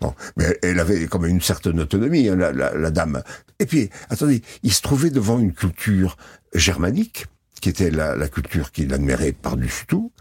Bon, 0.00 0.14
mais 0.38 0.58
elle 0.62 0.80
avait 0.80 1.06
quand 1.06 1.18
même 1.18 1.32
une 1.32 1.42
certaine 1.42 1.78
autonomie, 1.80 2.30
hein, 2.30 2.36
la, 2.36 2.50
la, 2.50 2.90
dame. 2.90 3.22
Et 3.58 3.66
puis, 3.66 3.90
attendez, 4.08 4.40
il 4.62 4.72
se 4.72 4.80
trouvait 4.80 5.10
devant 5.10 5.38
une 5.38 5.52
culture 5.52 6.16
germanique, 6.54 7.26
qui 7.60 7.68
était 7.68 7.90
la 7.90 8.28
culture 8.28 8.72
qu'il 8.72 8.94
admirait 8.94 9.32
par-dessus 9.32 9.84
tout, 9.86 10.12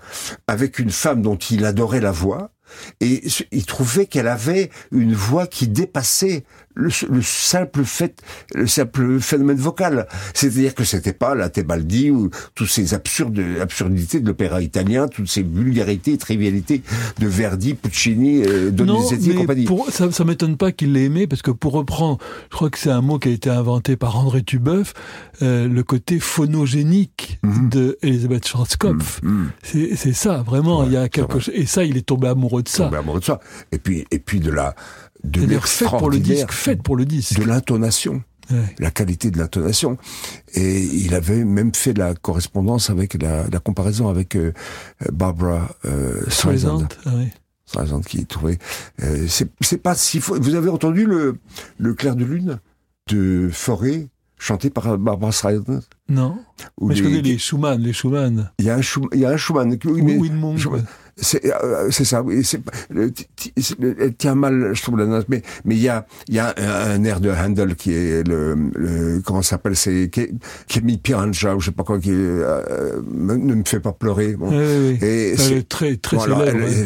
avec 0.48 0.78
une 0.78 0.90
femme 0.90 1.22
dont 1.22 1.38
il 1.38 1.64
adorait 1.64 2.02
la 2.02 2.12
voix, 2.12 2.52
et 3.00 3.24
il 3.52 3.66
trouvait 3.66 4.06
qu'elle 4.06 4.28
avait 4.28 4.70
une 4.92 5.14
voix 5.14 5.48
qui 5.48 5.68
dépassait 5.68 6.44
le, 6.76 6.90
simple 7.22 7.84
fait, 7.84 8.22
le 8.54 8.68
simple 8.68 9.20
phénomène 9.20 9.58
vocal. 9.58 10.08
C'est-à-dire 10.34 10.76
que 10.76 10.84
c'était 10.84 11.14
pas 11.14 11.36
la 11.36 11.50
Tebaldi 11.50 12.12
ou 12.12 12.30
toutes 12.54 12.70
ces 12.70 12.94
absurdes 12.94 13.42
absurdités 13.62 14.20
de 14.20 14.28
l'opéra 14.28 14.62
italien, 14.62 15.08
toutes 15.08 15.30
ces 15.30 15.44
vulgarités 15.44 16.18
trivialités 16.18 16.82
de 17.20 17.28
Verdi, 17.28 17.74
Puccini, 17.74 18.44
euh, 18.44 18.72
Donizetti 18.72 19.32
et 19.32 19.36
compagnie. 19.36 19.66
Pour, 19.66 19.90
ça, 19.90 20.12
ça 20.12 20.24
m'étonne 20.26 20.58
pas 20.58 20.72
qu'il 20.72 20.94
l'ait 20.94 21.06
aimé 21.06 21.28
parce 21.28 21.42
que 21.42 21.52
pour 21.52 21.74
reprendre, 21.74 22.18
je 22.52 22.56
crois 22.56 22.70
que 22.70 22.78
c'est 22.78 22.92
un 22.92 23.02
mot 23.02 23.20
qui 23.20 23.30
a 23.30 23.32
été 23.32 23.50
inventé 23.50 23.96
par 23.96 24.18
André 24.18 24.44
Tubeuf, 24.44 24.94
euh, 25.42 25.68
le 25.68 25.84
côté 25.84 26.20
phonogénique 26.20 27.40
mhm. 27.44 27.70
de 27.70 27.98
Elisabeth 28.02 28.48
Schwarzkopf. 28.48 29.22
Mhm. 29.24 29.50
C'est 29.64 30.14
ça, 30.14 30.44
vraiment. 30.46 30.84
il 30.84 30.94
y 30.94 30.98
a 30.98 31.10
quelque 31.10 31.40
chose. 31.40 31.54
Et 31.56 31.66
ça, 31.66 31.84
il 31.84 31.98
est 31.98 32.06
tombé 32.06 32.28
amoureux 32.28 32.64
de 32.64 32.70
ça. 32.70 32.86
Tombé 32.86 32.98
amoureux 32.98 33.20
de 33.20 33.26
ça. 33.26 33.40
Et 33.72 33.78
puis, 33.78 34.06
et 34.12 34.20
puis 34.20 34.40
de 34.40 34.52
la 34.52 34.76
de 35.26 35.60
fait 35.60 35.86
pour 35.86 36.10
le 36.10 36.20
disque, 36.20 36.52
fait 36.52 36.82
pour 36.82 36.96
le 36.96 37.06
disque. 37.06 37.40
De 37.40 37.44
l'intonation. 37.44 38.24
La 38.78 38.92
qualité 38.92 39.32
de 39.32 39.40
l'intonation. 39.40 39.98
Et 40.54 40.84
il 40.84 41.16
avait 41.16 41.44
même 41.44 41.74
fait 41.74 41.98
la 41.98 42.14
correspondance 42.14 42.92
avec 42.92 43.20
la, 43.22 43.48
la 43.48 43.60
comparaison 43.60 44.08
avec 44.08 44.36
euh, 44.36 44.54
Barbara 45.12 45.76
euh, 45.86 46.22
Streisand. 46.30 46.88
Ah 47.06 47.12
Streisand 47.66 48.02
qui 48.02 48.24
trouvait. 48.28 48.60
Euh, 49.02 49.26
c'est 49.28 49.82
pas 49.82 49.96
si 49.96 50.20
faux. 50.22 50.40
Vous 50.40 50.54
avez 50.54 50.70
entendu 50.70 51.08
le, 51.08 51.40
le 51.80 51.94
clair 51.96 52.16
de 52.16 52.24
lune 52.24 52.60
de 53.10 53.50
Forêt 53.52 54.10
chanté 54.38 54.70
par 54.70 54.96
Barbara 55.00 55.32
Streisand? 55.32 55.80
Non. 56.08 56.38
mais 56.80 56.96
je 56.96 57.02
connais 57.02 57.24
les 57.24 57.40
Schumann, 57.40 57.82
les 57.82 57.94
Schumann. 57.94 58.52
Il 58.60 58.66
y 58.66 58.70
a 58.70 58.76
un, 58.76 58.82
il 59.14 59.20
y 59.20 59.26
a 59.26 59.30
un 59.32 59.38
Schumann. 59.38 59.76
C'est 61.18 61.46
euh, 61.46 61.90
c'est 61.92 62.04
ça. 62.04 62.24
C'est 62.44 62.62
elle 63.82 64.16
tient 64.16 64.36
mal, 64.36 64.72
je 64.74 64.82
trouve 64.82 64.98
la 64.98 65.06
note, 65.06 65.28
mais 65.30 65.42
mais 65.64 65.76
il 65.76 65.82
y 65.82 65.88
a 65.88 66.06
il 66.28 66.36
y 66.36 66.40
a 66.40 66.54
un, 66.58 67.02
air 67.06 67.22
de 67.22 67.30
Handel 67.30 67.76
qui 67.76 67.94
est 67.94 68.28
le, 68.28 68.56
le 68.76 69.22
comment 69.24 69.42
s'appelle 69.42 69.78
c'est 69.78 70.10
qui, 70.12 70.28
qui 70.68 70.80
est 70.80 70.82
mis 70.82 70.98
Piranha 70.98 71.56
ou 71.56 71.62
je 71.62 71.68
sais 71.68 71.72
pas 71.72 71.84
quoi 71.84 72.00
qui 72.00 72.12
euh, 72.12 73.02
ne 73.10 73.56
me 73.56 73.64
fait 73.66 73.80
pas 73.80 73.94
pleurer. 73.94 74.34
Bon. 74.34 74.50
Oui, 74.50 74.98
oui. 75.02 75.08
Et 75.08 75.38
c'est 75.38 75.70
très 75.70 75.96
très 75.96 76.18
bon, 76.18 76.24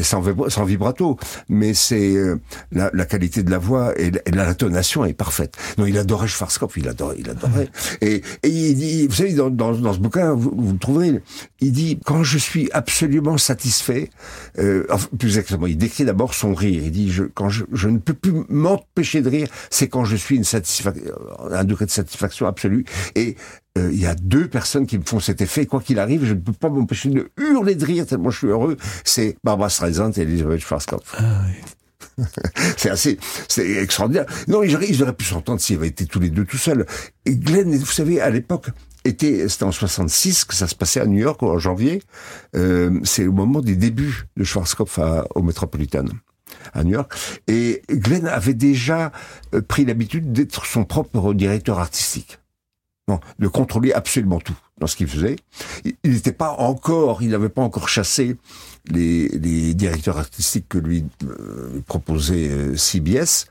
sans, 0.04 0.24
sans, 0.50 0.64
vibrato, 0.64 1.18
mais 1.48 1.74
c'est 1.74 2.16
euh, 2.16 2.36
la, 2.72 2.92
la, 2.94 3.06
qualité 3.06 3.42
de 3.42 3.50
la 3.50 3.58
voix 3.58 4.00
et, 4.00 4.12
l'intonation 4.32 5.06
est 5.06 5.14
parfaite. 5.14 5.56
Non, 5.80 5.88
il 5.88 5.98
adorait 5.98 6.28
Schwarzkopf, 6.28 6.78
il 6.78 6.88
adorait, 6.88 7.16
il 7.18 7.30
adorait. 7.30 7.70
Et, 8.02 8.22
et 8.44 8.50
il 8.50 8.76
dit, 8.76 9.08
vous 9.08 9.16
savez, 9.16 9.34
dans, 9.34 9.50
dans, 9.50 9.72
dans 9.72 9.94
ce 9.94 10.00
bouquin, 10.00 10.34
vous, 10.34 10.54
vous 10.56 10.74
le 10.74 10.78
trouverez, 10.78 11.22
il 11.62 11.72
dit 11.72 12.00
quand 12.06 12.24
je 12.24 12.38
suis 12.38 12.70
absolument 12.74 13.38
satisfait 13.38 14.12
euh, 14.58 14.86
enfin, 14.90 15.08
plus 15.18 15.38
exactement, 15.38 15.68
il 15.68 15.78
décrit 15.78 16.06
d'abord 16.06 16.34
son 16.34 16.54
rire. 16.54 16.82
Il 16.84 16.92
dit 16.92 17.12
je, 17.12 17.24
quand 17.24 17.50
je, 17.50 17.66
je 17.72 17.90
ne 17.90 17.98
peux 17.98 18.14
plus 18.14 18.34
m'empêcher 18.50 19.22
de 19.22 19.30
rire, 19.30 19.48
c'est 19.70 19.88
quand 19.88 20.06
je 20.06 20.16
suis 20.16 20.36
une 20.36 20.44
satisfaction, 20.44 21.14
un 21.52 21.64
degré 21.64 21.86
de 21.86 21.92
satisfaction 21.92 22.48
absolue. 22.48 22.86
Et 23.16 23.36
euh, 23.78 23.90
il 23.92 24.00
y 24.00 24.06
a 24.06 24.16
deux 24.16 24.48
personnes 24.48 24.88
qui 24.88 24.98
me 24.98 25.04
font 25.04 25.20
cet 25.20 25.42
effet. 25.42 25.66
Quoi 25.66 25.82
qu'il 25.82 26.00
arrive, 26.00 26.26
je 26.26 26.34
ne 26.34 26.40
peux 26.40 26.54
pas 26.54 26.70
m'empêcher 26.70 27.10
de 27.10 27.30
hurler 27.38 27.76
de 27.76 27.86
rire 27.86 28.06
tellement 28.06 28.30
je 28.30 28.38
suis 28.40 28.48
heureux. 28.48 28.78
C'est 29.04 29.38
Barbara 29.44 29.70
Streisand 29.70 30.12
et 30.12 30.22
Elisabeth 30.22 30.62
Schwarzkopf. 30.62 31.16
Ah, 31.18 31.42
oui. 31.48 32.26
c'est 32.78 32.90
assez, 32.90 33.18
c'est 33.48 33.70
extraordinaire. 33.78 34.26
Non, 34.48 34.64
ils 34.64 34.76
auraient, 34.76 34.90
ils 34.90 35.02
auraient 35.04 35.14
pu 35.14 35.26
s'entendre 35.26 35.62
s'ils 35.62 35.78
avaient 35.78 35.88
été 35.88 36.06
tous 36.06 36.20
les 36.20 36.30
deux 36.30 36.46
tout 36.46 36.58
seuls. 36.58 36.86
Et 37.26 37.36
Glenn, 37.36 37.76
vous 37.78 37.86
savez, 37.86 38.20
à 38.20 38.30
l'époque, 38.30 38.70
était, 39.06 39.48
c'était 39.48 39.64
en 39.64 39.72
66 39.72 40.46
que 40.46 40.54
ça 40.54 40.68
se 40.68 40.76
passait 40.76 41.00
à 41.00 41.06
New 41.06 41.20
York 41.20 41.42
en 41.44 41.58
janvier. 41.58 42.02
Euh, 42.56 43.00
c'est 43.04 43.28
au 43.28 43.32
moment 43.32 43.62
des 43.62 43.76
débuts 43.76 44.28
de 44.38 44.44
Schwarzkopf 44.44 45.00
à, 45.00 45.26
au 45.36 45.42
Metropolitan 45.42 46.06
à 46.74 46.84
New 46.84 46.92
York. 46.92 47.14
Et 47.48 47.82
Glenn 47.90 48.28
avait 48.28 48.54
déjà 48.54 49.12
euh, 49.54 49.62
pris 49.62 49.86
l'habitude 49.86 50.32
d'être 50.32 50.66
son 50.66 50.86
propre 50.86 51.34
directeur 51.34 51.80
artistique. 51.80 52.40
De 53.40 53.48
contrôler 53.48 53.92
absolument 53.92 54.40
tout 54.40 54.56
dans 54.80 54.88
ce 54.88 54.96
qu'il 54.96 55.08
faisait. 55.08 55.36
Il 56.04 56.12
n'était 56.12 56.32
pas 56.32 56.52
encore, 56.58 57.22
il 57.22 57.30
n'avait 57.30 57.50
pas 57.50 57.62
encore 57.62 57.90
chassé 57.90 58.38
les, 58.90 59.28
les 59.30 59.74
directeurs 59.74 60.18
artistiques 60.18 60.68
que 60.70 60.78
lui 60.78 61.06
euh, 61.24 61.82
proposait 61.86 62.50
euh, 62.50 62.76
CBS, 62.76 63.46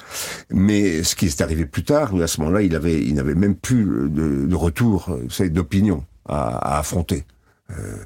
mais 0.51 1.03
ce 1.03 1.15
qui 1.15 1.27
est 1.27 1.41
arrivé 1.41 1.67
plus 1.67 1.85
tard, 1.85 2.15
à 2.21 2.27
ce 2.27 2.41
moment-là, 2.41 2.63
il 2.63 2.75
avait, 2.75 3.03
il 3.03 3.15
n'avait 3.15 3.35
même 3.35 3.55
plus 3.55 3.85
de, 3.85 4.47
de 4.47 4.55
retour, 4.55 5.11
euh, 5.11 5.49
d'opinion 5.49 6.05
à, 6.29 6.57
à 6.57 6.79
affronter. 6.79 7.25
Euh, 7.71 7.97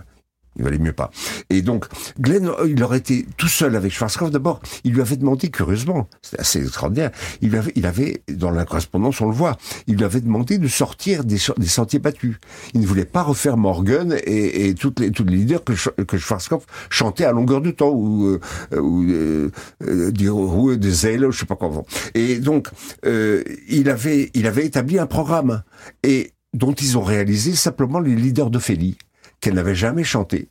il 0.56 0.64
valait 0.64 0.78
mieux 0.78 0.92
pas. 0.92 1.10
Et 1.50 1.62
donc, 1.62 1.86
Glenn, 2.20 2.48
euh, 2.48 2.68
il 2.68 2.82
aurait 2.82 2.98
été 2.98 3.26
tout 3.36 3.48
seul 3.48 3.76
avec 3.76 3.92
Schwarzkopf. 3.92 4.30
D'abord, 4.30 4.60
il 4.84 4.92
lui 4.92 5.00
avait 5.00 5.16
demandé, 5.16 5.50
curieusement, 5.50 6.08
c'est 6.22 6.38
assez 6.38 6.62
extraordinaire, 6.62 7.10
il 7.40 7.56
avait, 7.56 7.72
il 7.74 7.86
avait, 7.86 8.22
dans 8.28 8.50
la 8.50 8.64
correspondance, 8.64 9.20
on 9.20 9.26
le 9.26 9.34
voit, 9.34 9.56
il 9.86 9.96
lui 9.96 10.04
avait 10.04 10.20
demandé 10.20 10.58
de 10.58 10.68
sortir 10.68 11.24
des, 11.24 11.38
sentiers 11.38 11.98
battus. 11.98 12.36
Il 12.74 12.80
ne 12.80 12.86
voulait 12.86 13.04
pas 13.04 13.22
refaire 13.22 13.56
Morgan 13.56 14.16
et, 14.24 14.68
et 14.68 14.74
toutes 14.74 15.00
les, 15.00 15.10
tous 15.10 15.24
les 15.24 15.36
leaders 15.36 15.64
que, 15.64 15.72
que 16.02 16.18
Schwarzkopf 16.18 16.66
chantait 16.90 17.24
à 17.24 17.32
longueur 17.32 17.60
de 17.60 17.70
temps, 17.70 17.90
ou, 17.90 18.26
euh, 18.26 18.80
ou 18.80 19.02
euh, 19.04 19.50
euh, 19.82 20.76
des 20.76 21.06
ailes, 21.06 21.26
je 21.30 21.38
sais 21.38 21.46
pas 21.46 21.56
comment. 21.56 21.84
Et 22.14 22.38
donc, 22.38 22.68
euh, 23.04 23.42
il 23.68 23.88
avait, 23.88 24.30
il 24.34 24.46
avait 24.46 24.66
établi 24.66 24.98
un 24.98 25.06
programme, 25.06 25.62
et 26.02 26.32
dont 26.54 26.72
ils 26.72 26.98
ont 26.98 27.02
réalisé 27.02 27.54
simplement 27.54 28.00
les 28.00 28.14
leaders 28.14 28.50
d'Ophélie 28.50 28.98
qu'elle 29.42 29.54
n'avait 29.54 29.74
jamais 29.74 30.04
chanté. 30.04 30.48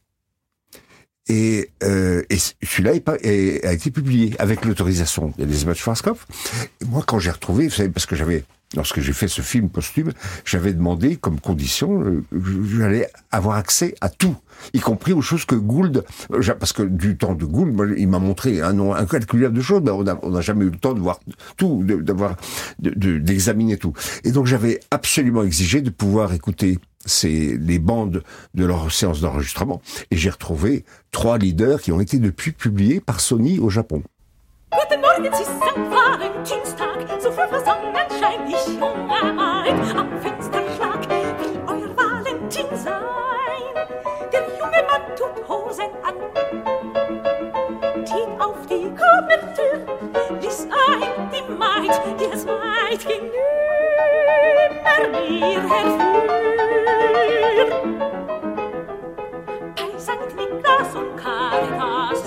Et, 1.28 1.70
euh, 1.84 2.24
et 2.30 2.38
celui-là 2.38 2.92
a 2.92 3.74
été 3.74 3.90
publié 3.90 4.36
avec 4.38 4.66
l'autorisation 4.66 5.34
d'Elisabeth 5.38 5.78
Schwarzkopf. 5.78 6.28
Et 6.82 6.86
moi, 6.86 7.04
quand 7.08 7.20
j'ai 7.20 7.32
retrouvé, 7.32 7.68
vous 7.68 7.74
savez, 7.74 7.90
parce 7.90 8.06
que 8.06 8.18
j'avais, 8.18 8.44
lorsque 8.76 9.00
j'ai 9.00 9.14
fait 9.14 9.30
ce 9.30 9.42
film 9.42 9.70
posthume, 9.70 10.12
j'avais 10.44 10.74
demandé 10.74 11.16
comme 11.16 11.40
condition, 11.40 12.04
euh, 12.04 12.24
j'allais 12.78 13.08
avoir 13.32 13.56
accès 13.56 13.96
à 14.02 14.10
tout, 14.10 14.36
y 14.74 14.80
compris 14.80 15.14
aux 15.14 15.22
choses 15.22 15.46
que 15.46 15.56
Gould, 15.56 16.04
parce 16.60 16.74
que 16.74 16.84
du 16.84 17.16
temps 17.18 17.36
de 17.36 17.46
Gould, 17.46 17.96
il 17.98 18.10
m'a 18.10 18.20
montré 18.20 18.62
un 18.62 18.74
nombre 18.74 18.96
incalculable 18.96 19.56
de 19.56 19.62
choses, 19.62 19.84
on 19.88 20.30
n'a 20.32 20.42
jamais 20.42 20.66
eu 20.66 20.72
le 20.72 20.78
temps 20.78 20.94
de 20.94 21.00
voir 21.00 21.22
tout, 21.56 21.86
d'avoir, 21.86 22.36
d'examiner 22.80 23.76
de, 23.76 23.80
tout. 23.80 23.94
Et 24.26 24.32
donc 24.32 24.48
j'avais 24.48 24.82
absolument 24.90 25.44
exigé 25.44 25.82
de 25.82 25.92
pouvoir 25.92 26.34
écouter 26.34 26.78
c'est 27.06 27.58
les 27.60 27.80
bandes 27.80 28.24
de 28.54 28.66
leur 28.66 28.92
séance 28.92 29.22
d'enregistrement. 29.22 29.82
Et 30.12 30.18
j'ai 30.18 30.30
retrouvé 30.30 30.86
trois 31.12 31.38
leaders 31.38 31.82
qui 31.82 31.92
ont 31.92 32.00
été 32.00 32.18
depuis 32.18 32.52
publiés 32.52 33.00
par 33.00 33.20
Sony 33.20 33.60
au 33.60 33.70
Japon. 33.70 34.04
Die 48.04 48.18
die 52.18 52.26
es 52.26 52.46
weit 52.46 53.06
mir 53.06 53.52
dir 57.28 57.42
bei 57.42 57.52
Sankt 59.98 60.36
Niklas 60.36 60.96
und 60.96 61.16
Caritas 61.16 62.21